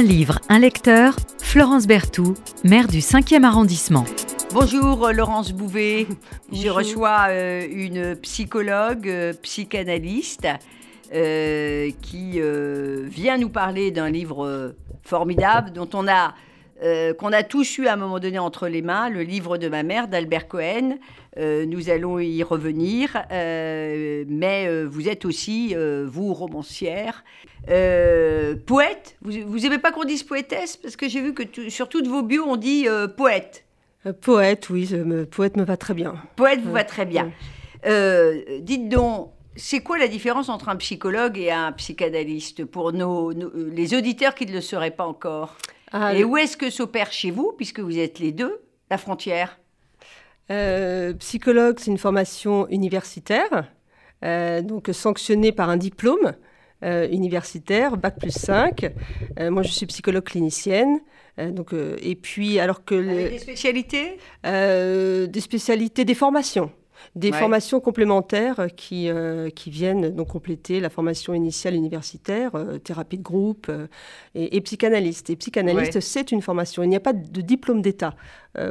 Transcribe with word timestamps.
Un 0.00 0.02
livre, 0.02 0.38
un 0.48 0.60
lecteur, 0.60 1.14
Florence 1.42 1.86
Berthoud, 1.86 2.34
maire 2.64 2.88
du 2.88 3.00
5e 3.00 3.44
arrondissement. 3.44 4.06
Bonjour 4.50 5.08
euh, 5.08 5.12
Laurence 5.12 5.52
Bouvet, 5.52 6.06
je 6.50 6.70
reçois 6.70 7.26
euh, 7.28 7.66
une 7.70 8.16
psychologue, 8.16 9.06
euh, 9.06 9.34
psychanalyste, 9.42 10.48
qui 11.12 12.40
vient 12.40 13.36
nous 13.36 13.50
parler 13.50 13.90
d'un 13.90 14.08
livre 14.08 14.74
formidable 15.02 15.72
dont 15.72 15.90
on 15.92 16.08
a 16.08 16.32
euh, 16.82 17.12
qu'on 17.12 17.32
a 17.32 17.42
tous 17.42 17.78
eu 17.78 17.86
à 17.86 17.92
un 17.92 17.96
moment 17.96 18.18
donné 18.18 18.38
entre 18.38 18.66
les 18.66 18.80
mains, 18.80 19.10
le 19.10 19.22
livre 19.22 19.58
de 19.58 19.68
ma 19.68 19.82
mère 19.82 20.08
d'Albert 20.08 20.48
Cohen. 20.48 20.96
Euh, 21.36 21.66
nous 21.66 21.90
allons 21.90 22.18
y 22.18 22.42
revenir, 22.42 23.22
euh, 23.30 24.24
mais 24.28 24.84
vous 24.84 25.08
êtes 25.08 25.24
aussi, 25.24 25.74
vous, 26.06 26.32
romancière, 26.32 27.24
poète. 27.66 29.16
Vous 29.20 29.58
n'aimez 29.58 29.78
pas 29.78 29.92
qu'on 29.92 30.04
dise 30.04 30.22
poétesse? 30.22 30.76
Parce 30.76 30.96
que 30.96 31.08
j'ai 31.08 31.20
vu 31.20 31.34
que 31.34 31.68
sur 31.68 31.88
toutes 31.88 32.06
vos 32.06 32.22
bios, 32.22 32.44
on 32.46 32.56
dit 32.56 32.86
poète. 33.16 33.64
poète, 34.22 34.70
oui, 34.70 34.88
poète 35.30 35.56
me 35.56 35.64
va 35.64 35.76
très 35.76 35.94
bien. 35.94 36.14
Poète 36.36 36.60
vous 36.60 36.72
va 36.72 36.84
très 36.84 37.04
bien. 37.04 37.30
dites 37.84 38.88
donc, 38.88 39.32
c'est 39.56 39.80
quoi 39.80 39.98
la 39.98 40.08
différence 40.08 40.48
entre 40.48 40.70
un 40.70 40.76
psychologue 40.76 41.36
et 41.36 41.50
un 41.50 41.72
psychanalyste 41.72 42.64
pour 42.64 42.92
nos, 42.92 43.32
les 43.32 43.94
auditeurs 43.94 44.34
qui 44.34 44.46
ne 44.46 44.52
le 44.52 44.60
seraient 44.60 44.92
pas 44.92 45.04
encore? 45.04 45.56
Ah, 45.92 46.14
Et 46.14 46.24
où 46.24 46.36
est-ce 46.36 46.56
que 46.56 46.70
s'opère 46.70 47.12
chez 47.12 47.30
vous, 47.30 47.52
puisque 47.56 47.80
vous 47.80 47.98
êtes 47.98 48.18
les 48.18 48.32
deux, 48.32 48.62
la 48.90 48.98
frontière? 48.98 49.58
Euh, 50.50 51.12
Psychologue, 51.14 51.78
c'est 51.78 51.90
une 51.90 51.98
formation 51.98 52.68
universitaire, 52.68 53.70
euh, 54.24 54.62
donc 54.62 54.90
sanctionnée 54.92 55.52
par 55.52 55.70
un 55.70 55.76
diplôme 55.76 56.34
euh, 56.82 57.08
universitaire, 57.08 57.96
Bac 57.96 58.18
plus 58.18 58.32
5. 58.32 58.90
moi, 59.38 59.62
je 59.62 59.70
suis 59.70 59.86
psychologue 59.86 60.24
clinicienne. 60.24 61.00
donc, 61.38 61.72
et 61.72 62.16
puis, 62.16 62.58
alors 62.58 62.84
que... 62.84 62.94
Avec 62.94 63.30
des 63.30 63.38
spécialités? 63.38 64.18
Des 64.44 65.40
spécialités, 65.40 66.04
des 66.04 66.14
formations 66.14 66.70
des 67.14 67.32
formations 67.32 67.80
complémentaires 67.80 68.68
qui, 68.76 69.08
euh, 69.08 69.50
qui 69.50 69.70
viennent 69.70 70.10
donc 70.10 70.28
compléter 70.28 70.80
la 70.80 70.90
formation 70.90 71.34
initiale 71.34 71.74
universitaire, 71.74 72.54
euh, 72.54 72.78
thérapie 72.78 73.18
de 73.18 73.22
groupe 73.22 73.66
euh, 73.68 73.86
et, 74.34 74.60
psychanalyste. 74.60 75.30
Et 75.30 75.36
psychanalyste, 75.36 76.00
c'est 76.00 76.32
une 76.32 76.42
formation. 76.42 76.82
Il 76.82 76.88
n'y 76.88 76.96
a 76.96 77.00
pas 77.00 77.12
de 77.12 77.40
diplôme 77.40 77.82
d'État 77.82 78.14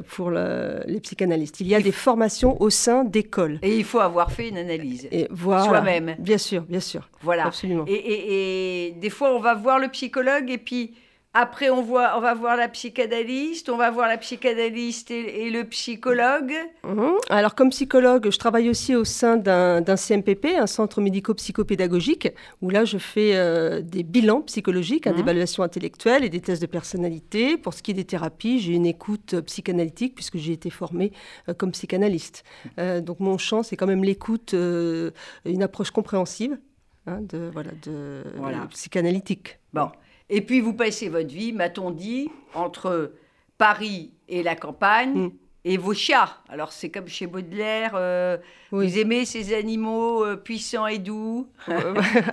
pour 0.10 0.32
les 0.32 1.00
psychanalystes. 1.02 1.62
Il 1.62 1.68
y 1.68 1.76
a 1.76 1.80
des 1.80 1.94
formations 1.94 2.62
au 2.62 2.70
sein 2.70 3.06
d'écoles. 3.06 3.60
Et 3.62 3.78
il 3.78 3.86
faut 3.86 4.00
avoir 4.00 4.30
fait 4.32 4.50
une 4.50 4.58
analyse 4.58 5.08
soi-même. 5.38 6.16
Bien 6.20 6.38
sûr, 6.38 6.64
bien 6.64 6.82
sûr. 6.82 7.10
Voilà. 7.22 7.46
Absolument. 7.46 7.86
Et, 7.88 8.88
et 8.88 8.92
des 8.92 9.10
fois, 9.10 9.34
on 9.34 9.40
va 9.40 9.56
voir 9.56 9.80
le 9.80 9.88
psychologue 9.88 10.50
et 10.50 10.58
puis 10.58 10.96
après, 11.36 11.70
on, 11.70 11.84
voit, 11.84 12.18
on 12.18 12.22
va 12.22 12.34
voir 12.34 12.58
la 12.58 12.68
psychanalyste, 12.68 13.70
on 13.70 13.78
va 13.78 13.92
voir 13.92 14.08
la 14.08 14.18
psychanalyste 14.18 15.12
et, 15.12 15.52
le 15.52 15.64
psychologue. 15.66 16.54
Mhm. 16.84 17.18
Alors, 17.30 17.54
comme 17.54 17.70
psychologue, 17.70 18.32
je 18.32 18.38
travaille 18.40 18.68
aussi 18.68 18.96
au 18.96 19.06
sein 19.06 19.38
d'un 19.38 19.96
CMPP, 19.96 20.56
un 20.58 20.66
centre 20.66 21.02
médico-psychopédagogique, 21.02 22.30
où 22.64 22.72
là, 22.72 22.84
je 22.84 22.98
fais 22.98 23.36
euh, 23.36 23.82
des 23.82 24.02
bilans 24.02 24.42
psychologiques, 24.42 25.06
hein, 25.06 25.12
mhm. 25.12 25.18
d'évaluation 25.18 25.62
intellectuelle 25.62 26.24
et 26.24 26.30
des 26.30 26.42
tests 26.42 26.64
de 26.64 26.68
personnalité. 26.68 27.58
Pour 27.58 27.76
ce 27.76 27.84
qui 27.84 27.92
est 27.92 27.96
des 27.96 28.06
thérapies, 28.06 28.60
j'ai 28.60 28.74
une 28.74 28.88
écoute 28.88 29.40
psychanalytique, 29.42 30.16
puisque 30.16 30.38
j'ai 30.38 30.54
été 30.54 30.72
formée 30.72 31.12
euh, 31.48 31.54
comme 31.54 31.72
psychanalyste. 31.74 32.44
Euh, 32.80 33.02
donc, 33.02 33.20
mon 33.20 33.38
champ, 33.38 33.62
c'est 33.62 33.78
quand 33.78 33.88
même 33.88 34.04
l'écoute, 34.04 34.54
une 34.54 35.64
approche 35.64 35.92
compréhensive 35.92 36.58
hein, 37.06 37.22
de, 37.22 37.52
voilà, 37.54 37.70
de, 37.84 38.24
psychanalytique. 38.72 39.60
Bon. 39.74 39.92
Et 40.30 40.42
puis 40.42 40.62
vous 40.62 40.74
passez 40.74 41.10
votre 41.10 41.34
vie, 41.34 41.54
m'a-t-on 41.54 41.92
dit, 41.92 42.30
entre 42.54 43.14
Paris 43.58 44.12
et 44.28 44.44
la 44.44 44.56
campagne. 44.56 45.26
Mm. 45.26 45.32
Et 45.66 45.78
vos 45.78 45.94
chats, 45.94 46.38
alors 46.48 46.72
c'est 46.72 46.90
comme 46.90 47.08
chez 47.10 47.28
Baudelaire, 47.28 47.92
euh, 47.96 48.38
vous 48.72 48.98
aimez 48.98 49.26
ces 49.26 49.54
animaux 49.54 50.24
euh, 50.24 50.38
puissants 50.38 50.88
et 50.88 51.00
doux 51.00 51.50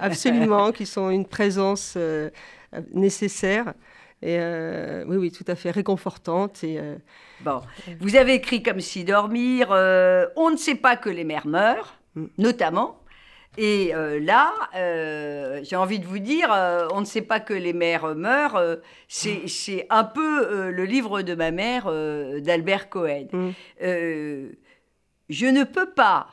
Absolument, 0.00 0.70
qui 0.70 0.86
sont 0.86 1.10
une 1.10 1.26
présence 1.26 1.94
euh, 1.96 2.30
nécessaire 2.94 3.74
et 4.22 4.38
oui, 5.06 5.18
oui, 5.18 5.30
tout 5.30 5.44
à 5.46 5.54
fait 5.54 5.70
réconfortante. 5.70 6.64
Et, 6.64 6.80
bon, 7.42 7.60
vous 8.00 8.16
avez 8.16 8.34
écrit 8.34 8.62
comme 8.62 8.80
si 8.80 9.04
dormir, 9.04 9.68
on 10.36 10.50
ne 10.50 10.56
sait 10.56 10.74
pas 10.74 10.96
que 10.96 11.10
les 11.10 11.22
mères 11.22 11.46
meurent, 11.46 11.98
mm. 12.14 12.24
notamment. 12.38 12.98
Et 13.58 13.94
euh, 13.94 14.20
là, 14.20 14.52
euh, 14.74 15.60
j'ai 15.62 15.76
envie 15.76 15.98
de 15.98 16.06
vous 16.06 16.18
dire, 16.18 16.52
euh, 16.52 16.88
on 16.92 17.00
ne 17.00 17.06
sait 17.06 17.22
pas 17.22 17.40
que 17.40 17.54
les 17.54 17.72
mères 17.72 18.14
meurent. 18.14 18.78
c'est 19.08 19.86
un 19.90 20.04
peu 20.04 20.70
le 20.70 20.84
livre 20.84 21.22
de 21.22 21.34
ma 21.34 21.50
mère 21.50 21.90
d'Albert 22.40 22.88
Cohen. 22.88 23.28
Mm. 23.32 23.50
je 25.28 25.46
ne 25.46 25.64
peux 25.64 25.90
pas 25.90 26.28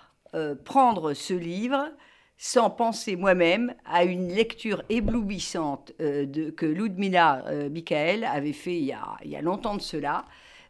prendre 0.65 1.13
ce 1.13 1.33
livre 1.33 1.91
sans 2.37 2.69
penser 2.69 3.15
moi-même 3.15 3.73
à 3.85 4.03
une 4.03 4.33
lecture 4.33 4.83
éblouissante 4.89 5.93
de, 5.99 6.49
que 6.49 6.65
Ludmila 6.65 7.45
Michael 7.71 8.25
avait 8.25 8.53
fait 8.53 8.75
il 8.75 8.85
y, 8.85 8.91
a, 8.91 9.15
il 9.23 9.31
y 9.31 9.35
a 9.35 9.41
longtemps 9.41 9.75
de 9.75 9.81
cela 9.81 10.25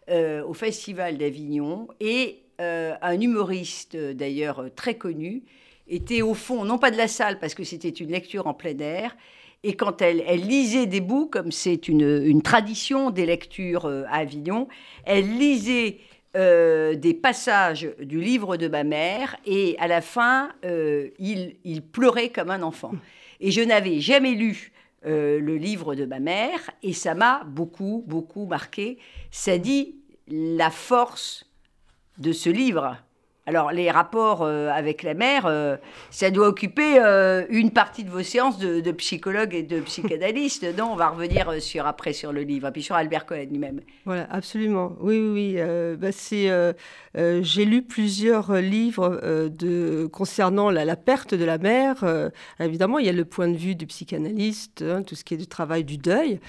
au 0.10 0.54
Festival 0.54 1.18
d'Avignon 1.18 1.88
et 2.00 2.44
un 2.60 3.20
humoriste 3.20 3.96
d'ailleurs 3.96 4.66
très 4.76 4.96
connu 4.96 5.44
était 5.88 6.22
au 6.22 6.34
fond, 6.34 6.66
non 6.66 6.78
pas 6.78 6.92
de 6.92 6.98
la 6.98 7.08
salle, 7.08 7.40
parce 7.40 7.56
que 7.56 7.64
c'était 7.64 7.90
une 7.90 8.12
lecture 8.12 8.48
en 8.48 8.54
plein 8.54 8.78
air, 8.80 9.16
et 9.64 9.76
quand 9.76 10.02
elle, 10.02 10.22
lisait 10.42 10.88
des 10.88 11.00
bouts, 11.00 11.28
comme 11.28 11.52
c'est 11.52 11.88
une, 11.88 12.42
tradition 12.42 13.12
des 13.12 13.26
lectures 13.26 13.86
euh, 13.86 14.04
à 14.08 14.18
Avignon, 14.18 14.68
elle 15.06 15.38
lisait 15.38 16.00
euh, 16.36 16.96
des 16.96 17.14
passages 17.14 17.90
du 18.02 18.20
livre 18.20 18.58
de 18.58 18.68
ma 18.68 18.84
mère, 18.84 19.38
et 19.46 19.78
à 19.80 19.88
la 19.88 20.02
fin, 20.02 20.52
euh, 20.66 21.10
il, 21.18 21.82
pleurait 21.82 22.30
comme 22.30 22.50
un 22.50 22.62
enfant. 22.62 22.92
Et 23.40 23.52
je 23.52 23.62
n'avais 23.62 24.00
jamais 24.00 24.32
lu 24.32 24.72
le 25.06 25.58
livre 25.58 25.96
de 25.96 26.06
ma 26.06 26.22
mère, 26.22 26.72
et 26.82 26.94
ça 26.94 27.14
m'a 27.14 27.44
beaucoup, 27.44 28.06
beaucoup 28.08 28.46
marqué. 28.46 28.98
Ça 29.32 29.58
dit 29.58 29.98
la 30.30 30.70
force 30.70 31.46
de 32.20 32.32
ce 32.32 32.50
livre. 32.50 32.96
Alors, 33.46 33.74
les 33.74 33.92
rapports 33.92 34.42
euh, 34.42 34.70
avec 34.70 35.04
la 35.04 35.14
mère, 35.14 35.46
euh, 35.48 35.76
ça 36.12 36.32
doit 36.32 36.48
occuper 36.48 36.98
euh, 36.98 37.44
une 37.50 37.72
partie 37.72 38.06
de 38.06 38.10
vos 38.10 38.24
séances 38.24 38.58
de, 38.58 38.92
psychologue 38.94 39.54
et 39.54 39.64
de 39.64 39.82
psychanalyste. 39.82 40.66
non, 40.78 40.94
on 40.94 40.96
va 40.96 41.10
revenir 41.10 41.62
sur, 41.62 41.86
après 41.86 42.14
sur 42.14 42.32
le 42.32 42.42
livre, 42.42 42.70
puis 42.70 42.82
sur 42.82 42.96
Albert 42.96 43.26
Cohen 43.26 43.48
lui-même. 43.52 43.82
Voilà, 44.06 44.28
absolument. 44.32 44.96
Oui, 45.02 45.20
oui, 45.20 45.58
oui. 45.58 45.98
Bah, 45.98 46.12
j'ai 47.42 47.66
lu 47.66 47.82
plusieurs 47.82 48.54
livres 48.54 49.20
de, 49.50 50.06
concernant 50.06 50.70
la, 50.70 50.96
perte 50.96 51.34
de 51.34 51.44
la 51.44 51.58
mère. 51.58 52.06
évidemment, 52.62 53.00
il 53.00 53.06
y 53.06 53.10
a 53.10 53.14
le 53.14 53.26
point 53.26 53.50
de 53.50 53.58
vue 53.58 53.76
du 53.76 53.88
psychanalyste, 53.88 54.84
hein, 54.84 55.04
tout 55.04 55.16
ce 55.16 55.26
qui 55.26 55.34
est 55.34 55.38
du 55.38 55.48
travail 55.48 55.84
du 55.84 55.98
deuil 55.98 56.40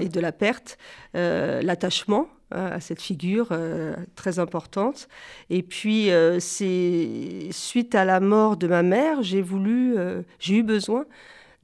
et 0.00 0.08
de 0.08 0.20
la 0.20 0.32
perte, 0.32 0.76
l'attachement. 1.14 2.28
À 2.54 2.80
cette 2.80 3.02
figure 3.02 3.48
euh, 3.50 3.94
très 4.14 4.38
importante. 4.38 5.08
Et 5.50 5.62
puis, 5.62 6.12
euh, 6.12 6.38
c'est 6.38 7.48
suite 7.50 7.96
à 7.96 8.04
la 8.04 8.20
mort 8.20 8.56
de 8.56 8.68
ma 8.68 8.82
mère, 8.84 9.22
j'ai 9.22 9.42
voulu, 9.42 9.98
euh, 9.98 10.22
j'ai 10.38 10.56
eu 10.56 10.62
besoin 10.62 11.04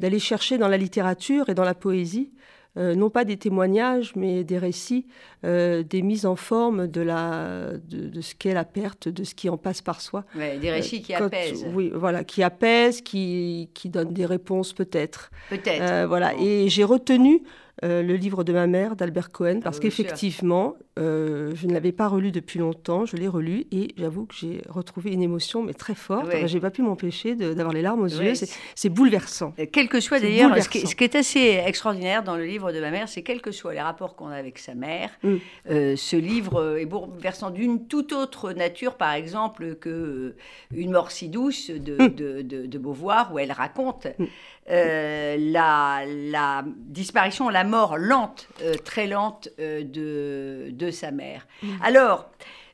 d'aller 0.00 0.18
chercher 0.18 0.58
dans 0.58 0.66
la 0.66 0.76
littérature 0.76 1.48
et 1.48 1.54
dans 1.54 1.64
la 1.64 1.74
poésie, 1.74 2.32
non 2.76 3.10
pas 3.10 3.26
des 3.26 3.36
témoignages, 3.36 4.12
mais 4.16 4.44
des 4.44 4.56
récits, 4.56 5.06
des 5.42 6.02
mises 6.02 6.24
en 6.24 6.36
forme 6.36 6.86
de, 6.86 7.02
la, 7.02 7.72
de, 7.90 8.20
ce 8.22 8.34
qu'est 8.34 8.54
la 8.54 8.64
perte, 8.64 9.08
de 9.08 9.24
ce 9.24 9.34
qui 9.34 9.50
en 9.50 9.58
passe 9.58 9.82
par 9.82 10.00
soi. 10.00 10.24
des 10.34 10.70
récits 10.70 11.02
qui 11.02 11.12
apaisent. 11.12 11.66
Oui, 11.74 11.92
voilà, 11.94 12.24
qui 12.24 12.42
apaisent, 12.42 13.02
qui, 13.02 13.68
qui 13.74 13.90
donnent 13.90 14.14
des 14.14 14.24
réponses 14.24 14.72
peut-être. 14.72 15.30
Peut-être. 15.50 16.06
voilà, 16.06 16.32
et 16.40 16.70
j'ai 16.70 16.84
retenu 16.84 17.42
euh, 17.82 18.02
le 18.02 18.14
livre 18.14 18.44
de 18.44 18.52
ma 18.52 18.66
mère 18.66 18.94
d'Albert 18.94 19.30
Cohen, 19.32 19.60
parce 19.62 19.78
ah 19.78 19.80
qu'effectivement, 19.80 20.76
euh, 20.98 21.52
je 21.54 21.66
ne 21.66 21.72
l'avais 21.72 21.92
pas 21.92 22.08
relu 22.08 22.30
depuis 22.30 22.58
longtemps, 22.58 23.06
je 23.06 23.16
l'ai 23.16 23.26
relu 23.26 23.64
et 23.72 23.94
j'avoue 23.96 24.26
que 24.26 24.34
j'ai 24.34 24.60
retrouvé 24.68 25.12
une 25.12 25.22
émotion 25.22 25.62
mais 25.62 25.72
très 25.72 25.94
forte. 25.94 26.28
Je 26.30 26.46
J'ai 26.46 26.60
pas 26.60 26.70
pu 26.70 26.82
m'empêcher 26.82 27.34
d'avoir 27.34 27.72
les 27.72 27.80
larmes 27.80 28.02
aux 28.02 28.06
yeux. 28.06 28.34
C'est 28.74 28.88
bouleversant. 28.90 29.54
Euh, 29.58 29.64
quel 29.70 29.88
que 29.88 30.00
soit 30.00 30.20
d'ailleurs, 30.20 30.54
ce, 30.62 30.86
ce, 30.86 30.94
qui 30.94 31.04
est 31.04 31.14
assez 31.14 31.62
extraordinaire 31.64 32.22
dans 32.22 32.36
le 32.36 32.44
livre 32.44 32.70
de 32.70 32.80
ma 32.80 32.90
mère, 32.90 33.08
c'est 33.08 33.22
quels 33.22 33.40
que 33.40 33.50
soient 33.50 33.72
les 33.72 33.80
rapports 33.80 34.14
qu'on 34.14 34.28
a 34.28 34.36
avec 34.36 34.58
sa 34.58 34.74
mère, 34.74 35.10
mm. 35.22 35.36
ce 35.66 36.16
livre 36.16 36.76
est 36.76 36.86
bouleversant 36.86 37.50
d'une 37.50 37.86
toute 37.86 38.12
autre 38.12 38.52
nature, 38.52 38.96
par 38.96 39.14
exemple, 39.14 39.76
que 39.76 40.34
Une 40.74 40.90
mort 40.90 41.10
si 41.10 41.30
douce 41.30 41.70
de, 41.70 41.94
mm. 41.94 42.66
de, 42.66 42.78
Beauvoir, 42.78 43.32
où 43.32 43.38
elle 43.38 43.52
raconte 43.52 44.06
mm. 44.18 44.26
la, 44.68 46.04
la 46.06 46.64
disparition, 46.66 47.48
la 47.48 47.69
mort 47.70 47.96
lente, 47.96 48.48
euh, 48.62 48.74
très 48.74 49.06
lente 49.06 49.48
euh, 49.58 49.84
de, 49.84 50.70
de 50.72 50.90
sa 50.90 51.10
mère. 51.10 51.46
Mm. 51.62 51.68
Alors, 51.82 52.30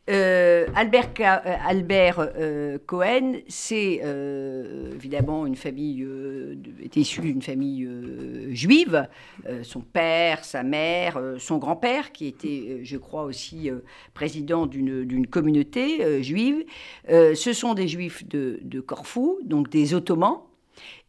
Euh, 0.09 0.69
Albert, 0.77 1.11
Albert 1.67 2.31
Cohen, 2.87 3.41
c'est 3.49 4.01
évidemment 4.95 5.47
une 5.47 5.57
famille, 5.57 6.07
est 6.81 6.95
issu 6.95 7.23
d'une 7.23 7.43
famille 7.43 7.89
juive. 8.51 9.09
son 9.65 9.81
père, 9.81 10.45
sa 10.45 10.63
mère, 10.63 11.21
son 11.39 11.59
grand-père, 11.59 12.13
qui 12.13 12.29
était, 12.29 12.85
je 12.85 12.97
crois, 12.99 13.25
aussi 13.25 13.69
président 14.15 14.67
d'une 14.67 15.27
communauté 15.27 16.23
juive. 16.23 16.65
ce 17.09 17.53
sont 17.53 17.75
des 17.75 17.89
juifs 17.89 18.25
de, 18.29 18.61
de, 18.63 18.79
Corfou, 18.81 19.41
donc 19.43 19.71
des 19.71 19.93
Ottomans, 19.93 20.39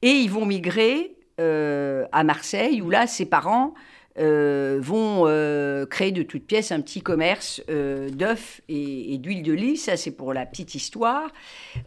et 0.02 0.10
ils 0.24 0.32
vont 0.32 0.48
migrer 0.48 1.17
à 1.40 2.24
Marseille, 2.24 2.82
où 2.82 2.90
là, 2.90 3.08
ses 3.08 3.26
parents 3.26 3.74
euh, 4.20 4.80
vont 4.82 5.26
euh, 5.28 5.86
créer 5.86 6.12
de 6.12 6.24
toutes 6.24 6.48
pièces 6.48 6.72
un 6.72 6.82
petit 6.82 7.02
commerce 7.02 7.62
euh, 7.70 8.10
d'œufs 8.10 8.62
et, 8.68 9.16
d'huile 9.20 9.44
de 9.44 9.54
lys. 9.54 9.84
Ça, 9.84 9.96
c'est 9.96 10.12
pour 10.12 10.34
la 10.34 10.48
petite 10.48 10.74
histoire. 10.74 11.32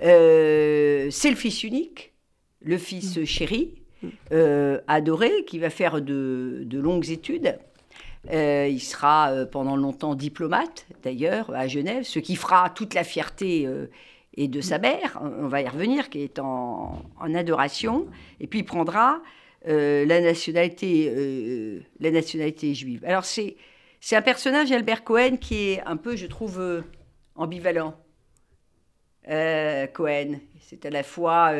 c'est 0.00 1.30
le 1.30 1.36
fils 1.36 1.64
unique, 1.64 2.12
le 2.62 2.78
fils 2.78 3.16
mm. 3.16 3.24
chéri, 3.24 3.74
mm. 4.02 4.08
adoré, 4.86 5.44
qui 5.44 5.58
va 5.58 5.70
faire 5.70 6.00
de, 6.00 6.64
longues 6.72 7.10
études. 7.10 7.58
il 8.30 8.80
sera 8.80 9.46
pendant 9.50 9.76
longtemps 9.76 10.14
diplomate, 10.14 10.86
d'ailleurs, 11.02 11.52
à 11.52 11.66
Genève, 11.66 12.04
ce 12.04 12.20
qui 12.20 12.36
fera 12.36 12.70
toute 12.70 12.94
la 12.94 13.02
fierté 13.02 13.68
et 14.36 14.46
de 14.46 14.60
sa 14.60 14.78
mère, 14.78 15.20
on 15.20 15.48
va 15.48 15.62
y 15.62 15.68
revenir, 15.68 16.10
qui 16.10 16.22
est 16.22 16.38
en, 16.38 17.02
en 17.18 17.34
adoration. 17.34 18.06
Et 18.38 18.46
puis 18.46 18.60
il 18.60 18.64
prendra 18.64 19.14
euh, 19.14 19.18
la, 19.64 20.20
nationalité, 20.20 21.12
euh, 21.14 21.80
la 21.98 22.10
nationalité 22.10 22.74
juive. 22.74 23.04
Alors 23.04 23.24
c'est, 23.24 23.56
c'est 24.00 24.16
un 24.16 24.22
personnage, 24.22 24.72
Albert 24.72 25.04
Cohen, 25.04 25.36
qui 25.36 25.70
est 25.70 25.82
un 25.84 25.96
peu, 25.96 26.16
je 26.16 26.26
trouve, 26.26 26.60
euh, 26.60 26.82
ambivalent. 27.34 27.94
Cohen, 29.26 30.40
c'est 30.60 30.84
à 30.86 30.90
la 30.90 31.04
fois 31.04 31.52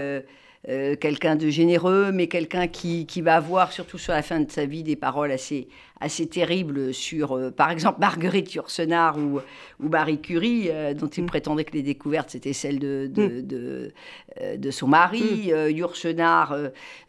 quelqu'un 0.65 1.37
de 1.37 1.51
généreux, 1.51 2.11
mais 2.11 2.27
quelqu'un 2.27 2.67
qui, 2.67 3.07
qui, 3.07 3.21
va 3.21 3.37
avoir, 3.37 3.71
surtout 3.71 3.99
sur 3.99 4.13
la 4.13 4.23
fin 4.23 4.41
de 4.41 4.51
sa 4.51 4.65
vie, 4.65 4.83
des 4.83 4.97
paroles 4.97 5.31
assez, 5.31 5.69
assez 6.01 6.27
terribles 6.27 6.95
sur, 6.95 7.33
euh, 7.33 7.51
par 7.51 7.71
exemple, 7.71 8.01
Marguerite 8.01 8.55
Yourcenar 8.55 9.19
ou, 9.19 9.41
ou 9.83 9.89
Marie 9.89 10.21
Curie, 10.21 10.69
euh, 10.71 10.95
dont 10.95 11.09
il 11.09 11.25
mm. 11.25 11.27
prétendait 11.27 11.65
que 11.65 11.73
les 11.73 11.83
découvertes, 11.83 12.31
c'était 12.31 12.55
celles 12.55 12.79
de, 12.79 13.07
de, 13.13 13.27
mm. 13.27 13.43
de, 13.43 13.93
euh, 14.41 14.57
de, 14.57 14.71
son 14.71 14.89
mari. 14.89 15.53
Mm. 15.53 15.71
Yourcenar, 15.71 16.57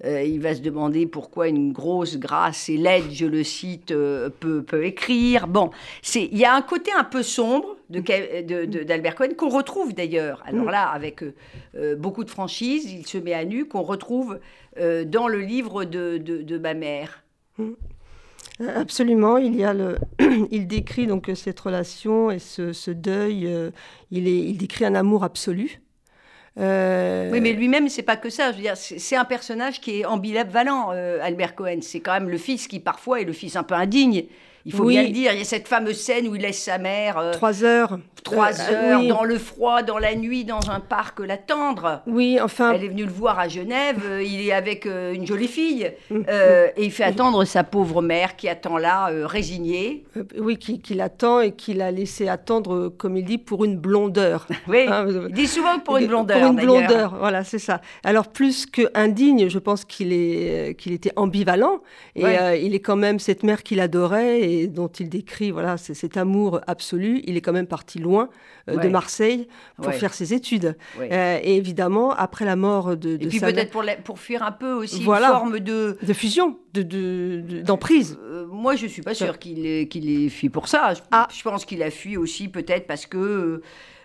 il 0.04 0.40
va 0.42 0.56
se 0.56 0.62
demander 0.62 1.06
pourquoi 1.06 1.48
une 1.48 1.72
grosse 1.72 2.18
grâce 2.18 2.68
et 2.70 2.78
laide, 2.78 3.12
je 3.12 3.26
le 3.26 3.44
cite, 3.44 3.88
peut, 3.88 4.64
peut 4.64 4.86
écrire. 4.86 5.48
Bon, 5.48 5.72
il 6.16 6.38
y 6.38 6.46
a 6.46 6.54
un 6.54 6.62
côté 6.62 6.92
un 6.92 7.04
peu 7.04 7.24
sombre 7.24 7.78
d'Albert 7.90 9.16
Cohen 9.16 9.34
qu'on 9.38 9.50
retrouve 9.50 9.94
d'ailleurs. 9.94 10.44
Alors 10.46 10.70
là, 10.70 10.90
avec 10.90 11.24
beaucoup 11.98 12.24
de 12.24 12.30
franchise, 12.30 12.92
il 12.92 13.06
se 13.08 13.18
met 13.18 13.34
à 13.34 13.46
nu, 13.46 13.66
qu'on 13.66 13.84
retrouve 13.84 14.40
dans 14.78 15.28
le 15.28 15.40
livre 15.40 15.86
de, 15.86 16.18
de 16.18 16.58
ma 16.58 16.74
mère. 16.74 17.24
Absolument, 18.60 19.38
il 19.38 19.56
y 19.56 19.64
a 19.64 19.74
le, 19.74 19.98
il 20.52 20.68
décrit 20.68 21.08
donc 21.08 21.32
cette 21.36 21.60
relation 21.60 22.30
et 22.32 22.40
ce, 22.40 22.92
deuil. 22.92 23.48
Euh, 23.48 23.72
il, 24.12 24.28
est, 24.28 24.38
il 24.38 24.58
décrit 24.58 24.86
un 24.86 24.96
amour 24.96 25.24
absolu. 25.24 25.82
Euh, 26.60 27.30
oui, 27.32 27.40
mais 27.40 27.54
lui-même, 27.54 27.88
c'est 27.88 28.04
pas 28.04 28.18
que 28.18 28.30
ça. 28.30 28.52
C'est 28.76 29.16
un 29.16 29.26
personnage 29.26 29.80
qui 29.80 30.02
est 30.02 30.06
ambivalent, 30.06 30.92
euh, 30.92 31.20
Albert 31.22 31.56
Cohen. 31.56 31.80
C'est 31.82 32.02
quand 32.02 32.14
même 32.14 32.30
le 32.30 32.38
fils 32.38 32.68
qui 32.68 32.80
parfois 32.80 33.22
est 33.22 33.26
le 33.26 33.34
fils 33.34 33.56
un 33.56 33.64
peu 33.64 33.76
indigne. 33.76 34.26
Il 34.66 34.74
faut 34.74 34.86
bien 34.86 35.04
le 35.04 35.10
dire. 35.10 35.32
Il 35.34 35.40
y 35.40 35.42
a 35.42 35.46
cette 35.46 35.68
fameuse 35.68 36.00
scène 36.00 36.28
où 36.28 36.36
il 36.36 36.42
laisse 36.42 36.62
sa 36.62 36.78
mère. 36.78 37.18
Euh, 37.18 37.34
trois 37.34 37.64
heures. 37.64 37.98
Trois 38.24 38.52
euh, 38.60 38.74
heures, 38.74 39.08
dans 39.08 39.24
le 39.24 39.40
froid, 39.40 39.82
dans 39.82 39.98
la 39.98 40.14
nuit, 40.14 40.46
dans 40.46 40.70
un 40.70 40.80
parc 40.80 41.20
l'attendre. 41.20 42.04
Oui, 42.06 42.38
enfin. 42.40 42.74
Elle 42.74 42.84
est 42.84 42.90
venue 42.90 43.06
le 43.06 43.12
voir 43.12 43.40
à 43.40 43.48
Genève. 43.48 44.04
Euh, 44.06 44.24
il 44.24 44.46
est 44.46 44.52
avec 44.52 44.86
une 44.86 45.26
jolie 45.26 45.48
fille. 45.48 45.92
Mm, 46.12 46.22
et 46.78 46.86
il 46.86 46.92
fait 46.92 47.04
attendre 47.04 47.44
sa 47.46 47.64
pauvre 47.64 48.04
mère 48.04 48.36
qui 48.36 48.48
attend 48.48 48.78
là, 48.78 49.10
résignée. 49.26 50.06
oui, 50.38 50.58
qui, 50.58 50.82
qui 50.82 50.94
l'attend 50.94 51.40
et 51.40 51.54
qui 51.54 51.74
l'a 51.74 51.90
laissé 51.90 52.28
attendre, 52.28 52.90
comme 52.90 53.18
il 53.18 53.26
dit, 53.26 53.40
pour 53.40 53.66
une 53.66 53.78
blondeur. 53.78 54.48
oui. 54.68 54.86
Hein, 54.88 55.08
il 55.30 55.34
dit 55.34 55.48
souvent 55.48 55.80
pour 55.80 55.98
une 55.98 56.08
blondeur. 56.08 56.40
Pour 56.40 56.52
une 56.52 56.60
blondeur, 56.60 57.16
voilà, 57.18 57.44
c'est 57.44 57.60
ça. 57.60 57.82
Alors, 58.04 58.28
plus 58.28 58.68
que 58.68 58.84
indigne, 58.94 59.50
je 59.50 59.58
pense 59.58 59.84
qu'il 59.84 60.14
était 60.14 61.14
ambivalent. 61.16 61.82
Et 62.16 62.26
il 62.62 62.76
est 62.76 62.82
quand 62.82 62.98
même 62.98 63.18
cette 63.18 63.42
mère 63.42 63.64
qu'il 63.64 63.80
adorait 63.80 64.51
dont 64.68 64.88
il 64.88 65.10
décrit 65.10 65.52
voilà, 65.52 65.78
cet 65.78 66.18
amour 66.18 66.62
absolu, 66.68 67.22
il 67.26 67.38
est 67.38 67.42
quand 67.42 67.54
même 67.54 67.68
parti 67.68 68.00
loin 68.00 68.30
euh, 68.70 68.78
de 68.78 68.88
Marseille 68.88 69.48
pour 69.78 69.94
faire 69.94 70.14
ses 70.14 70.34
études. 70.34 70.76
Euh, 71.00 71.40
et 71.42 71.58
évidemment, 71.58 72.12
après 72.12 72.46
la 72.46 72.56
mort 72.56 72.96
de, 72.98 73.18
de 73.18 73.24
Et 73.24 73.28
puis 73.28 73.40
peut-être 73.40 73.72
pour, 73.72 73.84
pour, 74.04 74.20
fuir 74.20 74.44
un 74.44 74.52
peu 74.52 74.74
aussi 74.74 75.04
une 75.04 75.06
forme 75.06 75.60
de... 75.60 75.98
De 76.02 76.14
fusion, 76.14 76.58
d'emprise. 76.74 78.16
De, 78.16 78.22
euh, 78.22 78.48
moi, 78.48 78.76
je 78.76 78.86
ne 78.86 78.90
suis 78.90 79.02
pas 79.02 79.14
sûre 79.14 79.40
qu'il 79.40 79.66
ait, 79.66 79.88
qu'il 79.88 80.10
ait 80.10 80.30
fui 80.30 80.50
pour 80.50 80.68
ça. 80.68 80.94
Je, 80.94 81.02
ah. 81.12 81.28
je 81.34 81.42
pense 81.44 81.66
qu'il 81.66 81.84
a 81.84 81.92
fui 81.92 82.18
aussi 82.18 82.48
peut-être 82.48 82.88
parce 82.88 83.06
que 83.06 83.62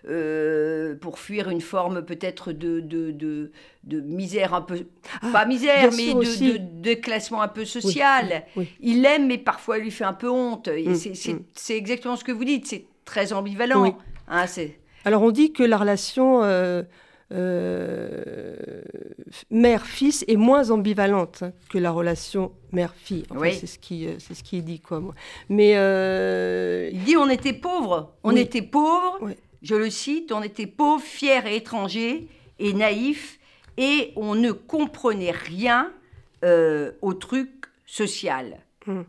euh, 0.08 0.94
pour 0.94 1.18
fuir 1.18 1.50
une 1.50 1.60
forme 1.60 2.04
peut-être 2.04 2.52
de, 2.52 2.78
de, 2.78 3.10
de, 3.10 4.00
misère 4.00 4.54
un 4.54 4.60
peu, 4.60 4.86
ah, 5.20 5.30
pas 5.32 5.46
misère, 5.46 5.90
mais 5.96 6.14
de, 6.14 6.94
classement 6.94 7.42
un 7.42 7.48
peu 7.48 7.64
social. 7.64 8.44
Il 8.80 9.02
l'aime, 9.02 9.26
mais 9.26 9.38
parfois 9.38 9.78
il 9.78 9.84
lui 9.84 9.90
fait 9.90 10.04
un 10.04 10.12
peu 10.12 10.30
honte. 10.30 10.68
Mm, 10.68 10.92
mm. 10.92 11.38
c'est 11.54 11.76
exactement 11.76 12.14
ce 12.14 12.22
que 12.22 12.30
vous 12.30 12.44
dites, 12.44 12.66
c'est 12.66 12.84
très 13.04 13.32
ambivalent. 13.32 13.98
Hein, 14.28 14.44
Alors 15.04 15.22
on 15.22 15.30
dit 15.30 15.52
que 15.52 15.64
la 15.64 15.76
relation... 15.76 16.44
Euh, 16.44 16.82
euh, 17.32 18.54
mère-fils 19.50 20.24
est 20.28 20.36
moins 20.36 20.70
ambivalente 20.70 21.42
que 21.68 21.78
la 21.78 21.90
relation 21.90 22.52
mère-fille. 22.70 23.24
C'est 23.42 23.66
ce 23.66 23.80
qui 23.80 24.06
c'est 24.20 24.34
ce 24.34 24.44
qui 24.44 24.58
est 24.58 24.62
dit 24.62 24.78
quoi. 24.78 25.00
Moi. 25.00 25.12
Mais 25.48 25.72
il 26.92 27.02
dit 27.02 27.16
on 27.16 27.28
était 27.28 27.52
pauvres, 27.52 28.12
on 28.22 28.36
était 28.36 28.62
pauvres 28.62 29.18
je 29.62 29.74
le 29.74 29.90
cite, 29.90 30.32
on 30.32 30.42
était 30.42 30.66
pauvres, 30.66 31.02
fiers 31.02 31.46
et 31.46 31.56
étrangers 31.56 32.28
et 32.58 32.72
naïfs, 32.72 33.38
et 33.76 34.12
on 34.16 34.34
ne 34.34 34.52
comprenait 34.52 35.32
rien 35.32 35.92
euh, 36.44 36.92
au 37.02 37.14
truc 37.14 37.66
social. 37.84 38.58
Hum. 38.86 39.04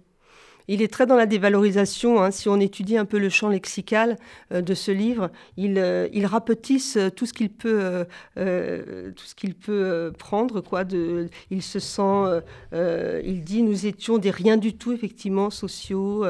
Il 0.67 0.81
est 0.81 0.91
très 0.91 1.05
dans 1.05 1.15
la 1.15 1.25
dévalorisation. 1.25 2.21
Hein. 2.21 2.31
Si 2.31 2.49
on 2.49 2.59
étudie 2.59 2.97
un 2.97 3.05
peu 3.05 3.19
le 3.19 3.29
champ 3.29 3.49
lexical 3.49 4.17
euh, 4.51 4.61
de 4.61 4.73
ce 4.73 4.91
livre, 4.91 5.29
il, 5.55 5.77
euh, 5.77 6.07
il 6.11 6.25
rapetisse 6.25 6.97
euh, 6.97 7.09
tout 7.09 7.25
ce 7.25 7.33
qu'il 7.33 7.49
peut, 7.49 8.05
tout 8.35 9.25
ce 9.25 9.35
qu'il 9.35 9.55
peut 9.55 10.11
prendre. 10.17 10.61
Quoi, 10.61 10.83
de, 10.83 11.29
il 11.51 11.61
se 11.61 11.79
sent, 11.79 12.41
il 12.73 13.43
dit, 13.43 13.63
nous 13.63 13.85
étions 13.85 14.17
des 14.17 14.31
rien 14.31 14.57
du 14.57 14.75
tout, 14.75 14.91
effectivement, 14.91 15.49
sociaux. 15.49 16.25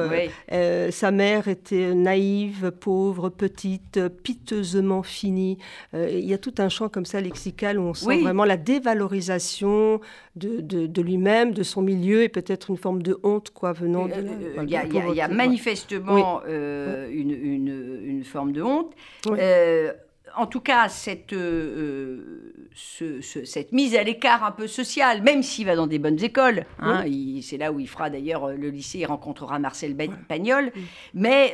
sa 0.90 1.10
mère 1.10 1.48
était 1.48 1.94
naïve, 1.94 2.70
pauvre, 2.70 3.28
petite, 3.28 4.00
piteusement 4.22 5.02
finie. 5.02 5.58
il 5.94 6.24
y 6.24 6.34
a 6.34 6.38
tout 6.38 6.54
un 6.58 6.68
champ 6.68 6.88
comme 6.88 7.06
ça 7.06 7.20
lexical 7.20 7.78
où 7.78 7.82
on 7.82 7.94
sent 7.94 8.22
vraiment 8.22 8.44
la 8.44 8.56
dévalorisation 8.56 10.00
de, 10.38 10.60
de, 10.60 10.86
de 10.86 11.02
lui-même, 11.02 11.52
de 11.52 11.62
son 11.62 11.82
milieu 11.82 12.22
et 12.22 12.28
peut-être 12.28 12.70
une 12.70 12.76
forme 12.76 13.02
de 13.02 13.18
honte 13.22 13.50
quoi, 13.50 13.72
venant 13.72 14.06
de 14.06 14.14
il 14.62 14.70
y, 14.70 15.20
a 15.20 15.28
manifestement 15.28 16.40
euh, 16.46 17.08
une, 17.10 17.30
une, 17.30 18.24
forme 18.24 18.52
de 18.52 18.62
honte. 18.62 18.92
Euh, 19.26 19.92
en 20.36 20.46
tout 20.46 20.60
cas, 20.60 20.88
cette, 20.88 21.32
euh, 21.32 22.52
cette 22.74 23.72
mise 23.72 23.96
à 23.96 24.02
l'écart 24.02 24.44
un 24.44 24.52
peu 24.52 24.66
sociale, 24.66 25.22
même 25.22 25.42
s'il 25.42 25.66
va 25.66 25.74
dans 25.74 25.86
des 25.86 25.98
bonnes 25.98 26.22
écoles, 26.22 26.64
hein, 26.78 27.04
c'est 27.42 27.56
là 27.56 27.72
où 27.72 27.80
il 27.80 27.88
fera 27.88 28.10
d'ailleurs 28.10 28.52
le 28.52 28.68
lycée, 28.68 28.98
il 28.98 29.06
rencontrera 29.06 29.58
Marcel 29.58 29.96
Pagnol, 30.28 30.70
mais 31.14 31.52